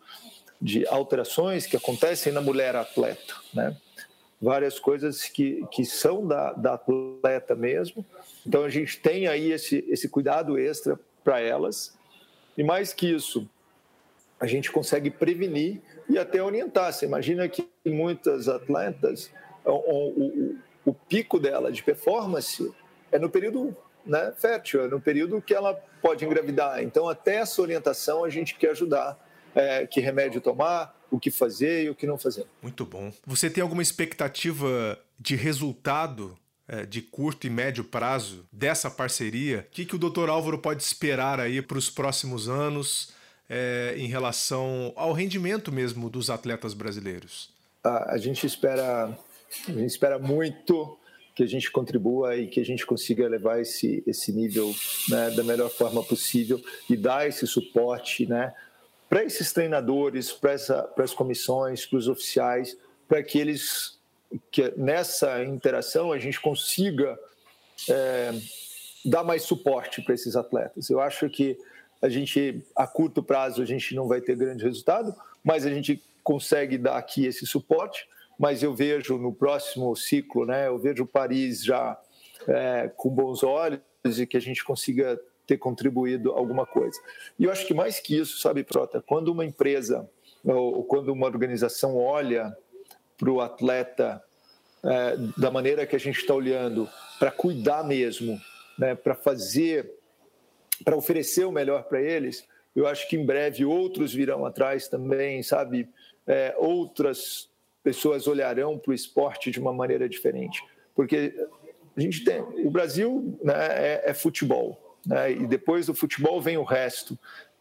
de 0.60 0.86
alterações 0.88 1.66
que 1.66 1.76
acontecem 1.76 2.32
na 2.32 2.40
mulher 2.40 2.74
atleta, 2.74 3.34
né? 3.54 3.76
Várias 4.42 4.80
coisas 4.80 5.22
que, 5.24 5.64
que 5.70 5.84
são 5.84 6.26
da, 6.26 6.52
da 6.52 6.74
atleta 6.74 7.54
mesmo. 7.54 8.04
Então 8.44 8.64
a 8.64 8.68
gente 8.68 8.98
tem 8.98 9.28
aí 9.28 9.52
esse, 9.52 9.84
esse 9.88 10.08
cuidado 10.08 10.58
extra 10.58 10.98
para 11.22 11.40
elas. 11.40 11.96
E 12.58 12.64
mais 12.64 12.92
que 12.92 13.06
isso, 13.14 13.48
a 14.40 14.46
gente 14.46 14.72
consegue 14.72 15.08
prevenir 15.08 15.80
e 16.08 16.18
até 16.18 16.42
orientar. 16.42 16.92
Você 16.92 17.06
imagina 17.06 17.48
que 17.48 17.68
muitas 17.86 18.48
atletas, 18.48 19.30
o, 19.64 19.70
o, 19.70 20.58
o 20.86 20.92
pico 20.92 21.38
dela 21.38 21.70
de 21.70 21.80
performance 21.80 22.68
é 23.12 23.20
no 23.20 23.30
período 23.30 23.76
né, 24.04 24.32
fértil, 24.36 24.82
é 24.82 24.88
no 24.88 25.00
período 25.00 25.40
que 25.40 25.54
ela 25.54 25.74
pode 26.02 26.24
engravidar. 26.24 26.82
Então, 26.82 27.08
até 27.08 27.36
essa 27.36 27.62
orientação 27.62 28.24
a 28.24 28.28
gente 28.28 28.56
quer 28.56 28.70
ajudar. 28.70 29.16
É, 29.54 29.86
que 29.86 30.00
remédio 30.00 30.40
tomar, 30.40 30.96
o 31.10 31.20
que 31.20 31.30
fazer 31.30 31.84
e 31.84 31.90
o 31.90 31.94
que 31.94 32.06
não 32.06 32.16
fazer. 32.16 32.46
Muito 32.62 32.86
bom. 32.86 33.12
Você 33.26 33.50
tem 33.50 33.62
alguma 33.62 33.82
expectativa 33.82 34.98
de 35.18 35.36
resultado 35.36 36.36
é, 36.66 36.86
de 36.86 37.02
curto 37.02 37.46
e 37.46 37.50
médio 37.50 37.84
prazo 37.84 38.46
dessa 38.50 38.90
parceria? 38.90 39.66
O 39.68 39.70
que, 39.70 39.84
que 39.84 39.94
o 39.94 39.98
Dr. 39.98 40.30
Álvaro 40.30 40.58
pode 40.58 40.82
esperar 40.82 41.38
aí 41.38 41.60
para 41.60 41.76
os 41.76 41.90
próximos 41.90 42.48
anos 42.48 43.12
é, 43.48 43.94
em 43.98 44.06
relação 44.06 44.92
ao 44.96 45.12
rendimento 45.12 45.70
mesmo 45.70 46.08
dos 46.08 46.30
atletas 46.30 46.72
brasileiros? 46.72 47.50
A, 47.84 48.14
a 48.14 48.18
gente 48.18 48.46
espera, 48.46 49.16
a 49.68 49.72
gente 49.72 49.90
espera 49.90 50.18
muito 50.18 50.98
que 51.34 51.42
a 51.42 51.46
gente 51.46 51.70
contribua 51.70 52.36
e 52.36 52.46
que 52.46 52.60
a 52.60 52.64
gente 52.64 52.86
consiga 52.86 53.28
levar 53.28 53.60
esse, 53.60 54.02
esse 54.06 54.32
nível 54.32 54.74
né, 55.08 55.30
da 55.30 55.42
melhor 55.42 55.70
forma 55.70 56.02
possível 56.02 56.60
e 56.88 56.96
dar 56.96 57.26
esse 57.26 57.46
suporte 57.46 58.26
né, 58.26 58.52
para 59.12 59.24
esses 59.24 59.52
treinadores, 59.52 60.32
para 60.32 60.54
as 61.04 61.12
comissões, 61.12 61.84
para 61.84 61.98
os 61.98 62.08
oficiais, 62.08 62.78
para 63.06 63.22
que 63.22 63.38
eles, 63.38 63.98
que 64.50 64.72
nessa 64.74 65.44
interação 65.44 66.12
a 66.12 66.18
gente 66.18 66.40
consiga 66.40 67.18
é, 67.90 68.32
dar 69.04 69.22
mais 69.22 69.42
suporte 69.42 70.00
para 70.00 70.14
esses 70.14 70.34
atletas. 70.34 70.88
Eu 70.88 70.98
acho 70.98 71.28
que 71.28 71.58
a 72.00 72.08
gente, 72.08 72.64
a 72.74 72.86
curto 72.86 73.22
prazo, 73.22 73.60
a 73.60 73.66
gente 73.66 73.94
não 73.94 74.08
vai 74.08 74.22
ter 74.22 74.34
grande 74.34 74.64
resultado, 74.64 75.14
mas 75.44 75.66
a 75.66 75.68
gente 75.68 76.02
consegue 76.24 76.78
dar 76.78 76.96
aqui 76.96 77.26
esse 77.26 77.44
suporte 77.44 78.08
mas 78.38 78.62
eu 78.62 78.74
vejo 78.74 79.18
no 79.18 79.32
próximo 79.32 79.94
ciclo, 79.94 80.46
né, 80.46 80.66
eu 80.66 80.78
vejo 80.78 81.06
Paris 81.06 81.62
já 81.62 81.96
é, 82.48 82.90
com 82.96 83.10
bons 83.10 83.42
olhos 83.42 83.80
e 84.18 84.26
que 84.26 84.36
a 84.36 84.40
gente 84.40 84.64
consiga 84.64 85.20
ter 85.52 85.58
contribuído 85.58 86.32
alguma 86.32 86.64
coisa. 86.64 86.98
E 87.38 87.44
eu 87.44 87.52
acho 87.52 87.66
que 87.66 87.74
mais 87.74 88.00
que 88.00 88.16
isso, 88.16 88.40
sabe, 88.40 88.64
Prota, 88.64 89.02
quando 89.06 89.28
uma 89.28 89.44
empresa 89.44 90.08
ou 90.44 90.82
quando 90.84 91.10
uma 91.10 91.26
organização 91.26 91.96
olha 91.96 92.56
para 93.16 93.30
o 93.30 93.40
atleta 93.40 94.22
é, 94.82 95.16
da 95.36 95.50
maneira 95.50 95.86
que 95.86 95.94
a 95.94 95.98
gente 95.98 96.20
está 96.20 96.34
olhando, 96.34 96.88
para 97.18 97.30
cuidar 97.30 97.84
mesmo, 97.84 98.40
né, 98.78 98.94
para 98.94 99.14
fazer, 99.14 99.92
para 100.84 100.96
oferecer 100.96 101.44
o 101.44 101.52
melhor 101.52 101.84
para 101.84 102.00
eles, 102.00 102.44
eu 102.74 102.86
acho 102.86 103.06
que 103.08 103.16
em 103.16 103.24
breve 103.24 103.64
outros 103.64 104.12
virão 104.12 104.46
atrás 104.46 104.88
também, 104.88 105.42
sabe? 105.42 105.88
É, 106.26 106.54
outras 106.56 107.50
pessoas 107.82 108.26
olharão 108.26 108.78
para 108.78 108.90
o 108.90 108.94
esporte 108.94 109.50
de 109.50 109.60
uma 109.60 109.72
maneira 109.72 110.08
diferente. 110.08 110.64
Porque 110.94 111.34
a 111.96 112.00
gente 112.00 112.24
tem. 112.24 112.40
O 112.64 112.70
Brasil 112.70 113.38
né, 113.42 113.54
é, 113.54 114.02
é, 114.06 114.14
futebol, 114.14 114.81
né, 115.06 115.32
e 115.32 115.46
depois 115.46 115.86
do 115.86 115.94
futebol 115.94 116.40
vem 116.40 116.56
o 116.56 116.64
resto. 116.64 117.18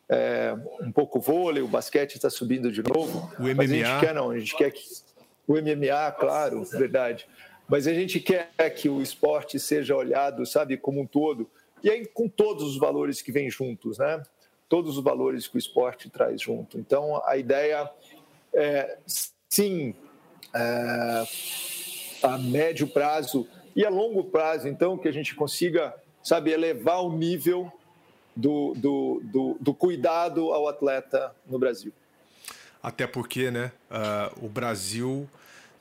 É, 0.09 0.53
um 0.81 0.91
pouco 0.91 1.21
vôlei, 1.21 1.63
o 1.63 1.67
basquete 1.67 2.15
está 2.15 2.29
subindo 2.29 2.71
de 2.71 2.83
novo. 2.83 3.31
O 3.39 3.43
MMA. 3.43 3.55
Mas 3.55 3.71
a 3.71 3.75
gente 3.75 3.99
quer, 3.99 4.13
não, 4.13 4.29
a 4.29 4.39
gente 4.39 4.55
quer 4.55 4.71
que. 4.71 4.83
O 5.47 5.53
MMA, 5.53 6.11
claro, 6.19 6.63
verdade. 6.65 7.27
Mas 7.67 7.87
a 7.87 7.93
gente 7.93 8.19
quer 8.19 8.49
que 8.75 8.89
o 8.89 9.01
esporte 9.01 9.59
seja 9.59 9.95
olhado, 9.95 10.45
sabe, 10.45 10.77
como 10.77 11.01
um 11.01 11.07
todo, 11.07 11.49
e 11.83 11.89
aí 11.89 12.05
com 12.05 12.27
todos 12.27 12.63
os 12.63 12.77
valores 12.77 13.21
que 13.21 13.31
vêm 13.31 13.49
juntos, 13.49 13.97
né? 13.97 14.21
Todos 14.67 14.97
os 14.97 15.03
valores 15.03 15.47
que 15.47 15.55
o 15.55 15.57
esporte 15.57 16.09
traz 16.09 16.41
junto. 16.41 16.77
Então, 16.77 17.21
a 17.25 17.37
ideia 17.37 17.89
é, 18.53 18.97
sim, 19.49 19.95
é, 20.53 21.23
a 22.23 22.37
médio 22.37 22.87
prazo 22.87 23.47
e 23.75 23.85
a 23.85 23.89
longo 23.89 24.25
prazo, 24.25 24.67
então, 24.67 24.97
que 24.97 25.07
a 25.07 25.13
gente 25.13 25.33
consiga, 25.33 25.93
sabe, 26.23 26.51
elevar 26.51 27.03
o 27.03 27.15
nível 27.15 27.71
do, 28.35 28.73
do, 28.75 29.21
do, 29.23 29.57
do 29.59 29.73
cuidado 29.73 30.51
ao 30.53 30.67
atleta 30.67 31.35
no 31.45 31.59
Brasil. 31.59 31.91
Até 32.81 33.05
porque, 33.05 33.51
né, 33.51 33.71
uh, 33.89 34.45
o 34.45 34.49
Brasil 34.49 35.29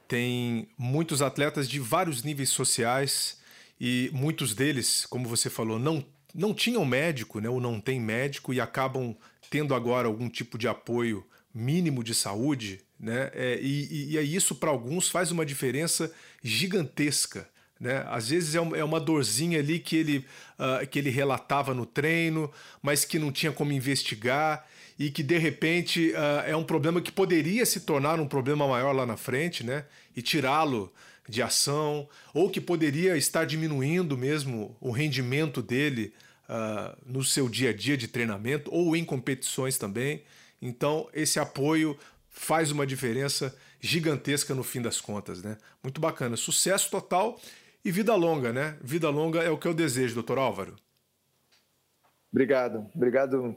tem 0.06 0.68
muitos 0.76 1.22
atletas 1.22 1.68
de 1.68 1.78
vários 1.78 2.22
níveis 2.22 2.50
sociais 2.50 3.40
e 3.80 4.10
muitos 4.12 4.54
deles, 4.54 5.06
como 5.06 5.28
você 5.28 5.48
falou, 5.48 5.78
não, 5.78 6.04
não 6.34 6.52
tinham 6.52 6.84
médico, 6.84 7.40
né, 7.40 7.48
ou 7.48 7.60
não 7.60 7.80
tem 7.80 7.98
médico 7.98 8.52
e 8.52 8.60
acabam 8.60 9.16
tendo 9.48 9.74
agora 9.74 10.06
algum 10.06 10.28
tipo 10.28 10.58
de 10.58 10.68
apoio 10.68 11.24
mínimo 11.52 12.04
de 12.04 12.14
saúde, 12.14 12.80
né? 12.98 13.30
É, 13.34 13.58
e, 13.60 14.12
e, 14.12 14.18
e 14.18 14.36
isso 14.36 14.54
para 14.54 14.70
alguns 14.70 15.08
faz 15.08 15.32
uma 15.32 15.44
diferença 15.44 16.12
gigantesca. 16.42 17.48
Né? 17.80 18.04
Às 18.08 18.28
vezes 18.28 18.54
é, 18.54 18.58
é 18.58 18.84
uma 18.84 19.00
dorzinha 19.00 19.58
ali 19.58 19.78
que 19.78 19.96
ele, 19.96 20.18
uh, 20.58 20.86
que 20.86 20.98
ele 20.98 21.08
relatava 21.08 21.72
no 21.72 21.86
treino, 21.86 22.52
mas 22.82 23.06
que 23.06 23.18
não 23.18 23.32
tinha 23.32 23.50
como 23.50 23.72
investigar 23.72 24.66
e 24.98 25.10
que 25.10 25.22
de 25.22 25.38
repente 25.38 26.10
uh, 26.10 26.46
é 26.46 26.54
um 26.54 26.62
problema 26.62 27.00
que 27.00 27.10
poderia 27.10 27.64
se 27.64 27.80
tornar 27.80 28.20
um 28.20 28.28
problema 28.28 28.68
maior 28.68 28.92
lá 28.92 29.06
na 29.06 29.16
frente, 29.16 29.64
né? 29.64 29.86
E 30.14 30.20
tirá-lo 30.20 30.92
de 31.26 31.40
ação, 31.40 32.06
ou 32.34 32.50
que 32.50 32.60
poderia 32.60 33.16
estar 33.16 33.46
diminuindo 33.46 34.18
mesmo 34.18 34.76
o 34.78 34.90
rendimento 34.90 35.62
dele 35.62 36.12
uh, 36.50 36.94
no 37.06 37.24
seu 37.24 37.48
dia 37.48 37.70
a 37.70 37.72
dia 37.72 37.96
de 37.96 38.08
treinamento 38.08 38.70
ou 38.74 38.94
em 38.94 39.04
competições 39.04 39.78
também. 39.78 40.22
Então, 40.60 41.08
esse 41.14 41.38
apoio 41.38 41.96
faz 42.28 42.70
uma 42.70 42.86
diferença 42.86 43.56
gigantesca 43.80 44.54
no 44.54 44.62
fim 44.62 44.82
das 44.82 45.00
contas, 45.00 45.40
né? 45.40 45.56
Muito 45.82 45.98
bacana. 45.98 46.36
Sucesso 46.36 46.90
total 46.90 47.40
e 47.84 47.90
vida 47.90 48.14
longa, 48.14 48.52
né? 48.52 48.76
Vida 48.82 49.08
longa 49.08 49.42
é 49.42 49.50
o 49.50 49.58
que 49.58 49.66
eu 49.66 49.74
desejo, 49.74 50.14
doutor 50.14 50.38
Álvaro. 50.38 50.76
Obrigado, 52.30 52.86
obrigado. 52.94 53.56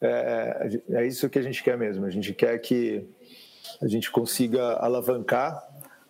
É, 0.00 0.80
é, 0.88 1.02
é 1.02 1.06
isso 1.06 1.28
que 1.28 1.38
a 1.38 1.42
gente 1.42 1.62
quer 1.62 1.76
mesmo. 1.78 2.04
A 2.04 2.10
gente 2.10 2.32
quer 2.34 2.58
que 2.58 3.06
a 3.80 3.86
gente 3.86 4.10
consiga 4.10 4.74
alavancar, 4.74 5.62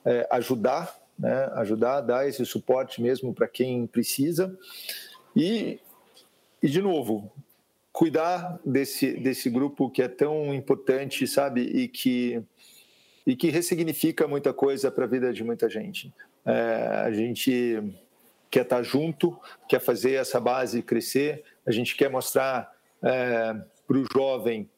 é, 0.05 0.27
ajudar, 0.31 0.97
né? 1.19 1.51
Ajudar, 1.55 2.01
dar 2.01 2.27
esse 2.27 2.45
suporte 2.47 3.03
mesmo 3.03 3.35
para 3.35 3.47
quem 3.47 3.87
precisa. 3.87 4.57
E, 5.37 5.79
e 6.63 6.69
de 6.69 6.81
novo, 6.81 7.31
cuidar 7.93 8.59
desse, 8.65 9.13
desse 9.13 9.51
grupo 9.51 9.91
que 9.91 10.03
é 10.03 10.09
tão 10.09 10.55
importante, 10.55 11.27
sabe? 11.27 11.61
E 11.61 11.89
que, 11.89 12.43
e 13.27 13.37
que 13.37 13.51
ressignifica 13.51 14.27
muita 14.27 14.53
coisa 14.53 14.91
para 14.91 15.05
a 15.05 15.09
vida 15.09 15.33
de 15.33 15.45
muita 15.45 15.69
gente. 15.69 16.13
É, 16.45 17.03
a 17.07 17.13
gente 17.13 17.83
quer 18.51 18.63
estar 18.63 18.83
junto, 18.83 19.39
quer 19.69 19.81
fazer 19.81 20.15
essa 20.15 20.41
base 20.41 20.83
crescer, 20.83 21.45
a 21.67 21.71
gente 21.71 21.97
quer 21.97 22.11
mostrar 22.11 22.73
é, 23.03 23.55
para 23.87 23.99
o 23.99 24.05
jovem 24.13 24.69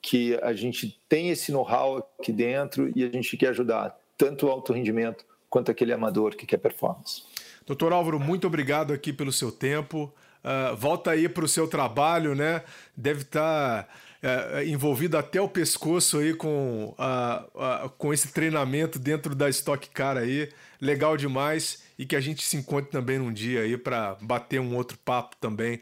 que 0.00 0.38
a 0.42 0.52
gente 0.52 1.00
tem 1.08 1.30
esse 1.30 1.50
know-how 1.50 1.98
aqui 2.18 2.32
dentro 2.32 2.90
e 2.94 3.04
a 3.04 3.10
gente 3.10 3.36
quer 3.36 3.48
ajudar 3.48 3.98
tanto 4.16 4.46
o 4.46 4.50
alto 4.50 4.72
rendimento 4.72 5.24
quanto 5.50 5.70
aquele 5.70 5.92
amador 5.92 6.36
que 6.36 6.46
quer 6.46 6.58
performance. 6.58 7.22
Doutor 7.66 7.92
Álvaro, 7.92 8.18
muito 8.18 8.46
obrigado 8.46 8.92
aqui 8.92 9.12
pelo 9.12 9.32
seu 9.32 9.50
tempo. 9.52 10.12
Uh, 10.42 10.74
volta 10.76 11.10
aí 11.10 11.28
para 11.28 11.44
o 11.44 11.48
seu 11.48 11.66
trabalho, 11.68 12.34
né? 12.34 12.62
Deve 12.96 13.22
estar 13.22 13.84
tá, 13.84 13.88
uh, 14.22 14.62
envolvido 14.64 15.16
até 15.16 15.40
o 15.40 15.48
pescoço 15.48 16.18
aí 16.18 16.34
com, 16.34 16.94
uh, 16.98 17.88
com 17.98 18.12
esse 18.12 18.32
treinamento 18.32 18.98
dentro 18.98 19.34
da 19.34 19.48
Stock 19.48 19.88
Car 19.90 20.16
aí. 20.16 20.50
Legal 20.80 21.16
demais 21.16 21.82
e 21.98 22.06
que 22.06 22.14
a 22.14 22.20
gente 22.20 22.42
se 22.44 22.56
encontre 22.56 22.90
também 22.90 23.18
num 23.18 23.32
dia 23.32 23.62
aí 23.62 23.76
para 23.76 24.16
bater 24.20 24.60
um 24.60 24.76
outro 24.76 24.96
papo 25.04 25.36
também. 25.40 25.80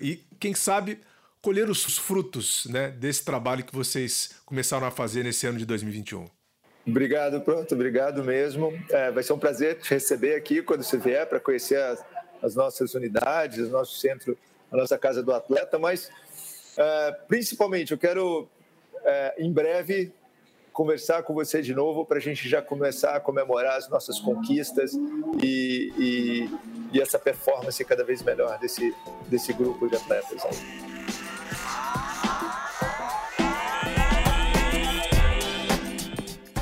e 0.00 0.24
quem 0.40 0.52
sabe 0.54 0.98
colher 1.40 1.70
os 1.70 1.96
frutos 1.96 2.66
né, 2.66 2.90
desse 2.90 3.24
trabalho 3.24 3.62
que 3.62 3.74
vocês 3.74 4.30
começaram 4.44 4.84
a 4.84 4.90
fazer 4.90 5.22
nesse 5.22 5.46
ano 5.46 5.58
de 5.58 5.64
2021. 5.64 6.26
Obrigado, 6.84 7.40
pronto, 7.40 7.72
obrigado 7.74 8.24
mesmo. 8.24 8.72
É, 8.90 9.12
vai 9.12 9.22
ser 9.22 9.32
um 9.32 9.38
prazer 9.38 9.78
te 9.78 9.90
receber 9.90 10.34
aqui 10.34 10.60
quando 10.60 10.82
você 10.82 10.98
vier 10.98 11.24
para 11.28 11.38
conhecer 11.38 11.80
as 11.80 12.04
as 12.42 12.54
nossas 12.54 12.94
unidades, 12.94 13.58
o 13.58 13.70
nosso 13.70 13.98
centro, 13.98 14.36
a 14.70 14.76
nossa 14.76 14.98
casa 14.98 15.22
do 15.22 15.32
atleta, 15.32 15.78
mas 15.78 16.10
é, 16.76 17.12
principalmente 17.26 17.92
eu 17.92 17.98
quero 17.98 18.48
é, 19.04 19.34
em 19.38 19.52
breve 19.52 20.12
conversar 20.72 21.22
com 21.22 21.32
você 21.32 21.62
de 21.62 21.74
novo 21.74 22.04
para 22.04 22.18
a 22.18 22.20
gente 22.20 22.46
já 22.48 22.60
começar 22.60 23.16
a 23.16 23.20
comemorar 23.20 23.78
as 23.78 23.88
nossas 23.88 24.20
conquistas 24.20 24.92
e, 25.42 25.90
e, 25.98 26.50
e, 26.92 27.00
essa 27.00 27.18
performance 27.18 27.82
cada 27.82 28.04
vez 28.04 28.22
melhor 28.22 28.58
desse, 28.58 28.94
desse 29.26 29.54
grupo 29.54 29.88
de 29.88 29.96
atletas. 29.96 30.42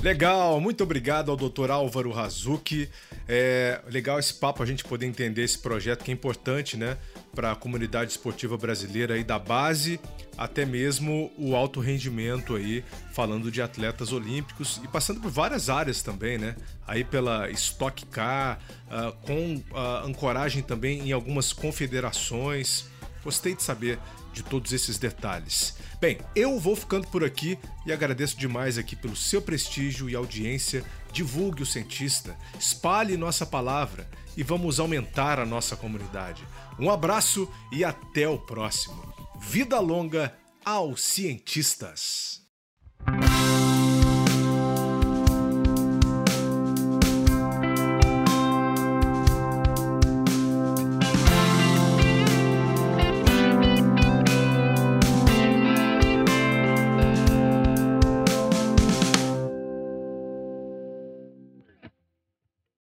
Legal, 0.00 0.60
muito 0.60 0.84
obrigado 0.84 1.30
ao 1.30 1.36
Dr. 1.36 1.70
Álvaro 1.70 2.10
Razuki. 2.12 2.90
É 3.26 3.80
legal 3.90 4.18
esse 4.18 4.34
papo, 4.34 4.62
a 4.62 4.66
gente 4.66 4.84
poder 4.84 5.06
entender 5.06 5.42
esse 5.42 5.58
projeto 5.58 6.04
que 6.04 6.10
é 6.10 6.14
importante, 6.14 6.76
né, 6.76 6.98
para 7.34 7.52
a 7.52 7.56
comunidade 7.56 8.12
esportiva 8.12 8.56
brasileira 8.56 9.14
aí 9.14 9.24
da 9.24 9.38
base 9.38 10.00
até 10.36 10.64
mesmo 10.64 11.32
o 11.38 11.54
alto 11.54 11.80
rendimento 11.80 12.56
aí, 12.56 12.84
falando 13.12 13.50
de 13.50 13.62
atletas 13.62 14.12
olímpicos 14.12 14.80
e 14.82 14.88
passando 14.88 15.20
por 15.20 15.30
várias 15.30 15.70
áreas 15.70 16.02
também, 16.02 16.38
né? 16.38 16.56
Aí 16.86 17.04
pela 17.04 17.50
Stock 17.50 18.04
Car, 18.06 18.58
uh, 18.86 19.12
com 19.22 19.56
uh, 19.56 20.06
ancoragem 20.06 20.62
também 20.62 21.08
em 21.08 21.12
algumas 21.12 21.52
confederações. 21.52 22.86
Gostei 23.22 23.54
de 23.54 23.62
saber 23.62 23.98
de 24.32 24.42
todos 24.42 24.72
esses 24.72 24.98
detalhes. 24.98 25.76
Bem, 26.00 26.18
eu 26.34 26.58
vou 26.58 26.74
ficando 26.74 27.06
por 27.06 27.24
aqui 27.24 27.58
e 27.86 27.92
agradeço 27.92 28.36
demais 28.36 28.76
aqui 28.76 28.96
pelo 28.96 29.16
seu 29.16 29.40
prestígio 29.40 30.10
e 30.10 30.16
audiência. 30.16 30.84
Divulgue 31.12 31.62
o 31.62 31.66
cientista, 31.66 32.36
espalhe 32.58 33.16
nossa 33.16 33.46
palavra 33.46 34.06
e 34.36 34.42
vamos 34.42 34.80
aumentar 34.80 35.38
a 35.38 35.46
nossa 35.46 35.76
comunidade. 35.76 36.44
Um 36.78 36.90
abraço 36.90 37.48
e 37.72 37.84
até 37.84 38.28
o 38.28 38.38
próximo. 38.38 39.02
Vida 39.40 39.78
longa 39.80 40.36
aos 40.64 41.02
cientistas. 41.02 42.40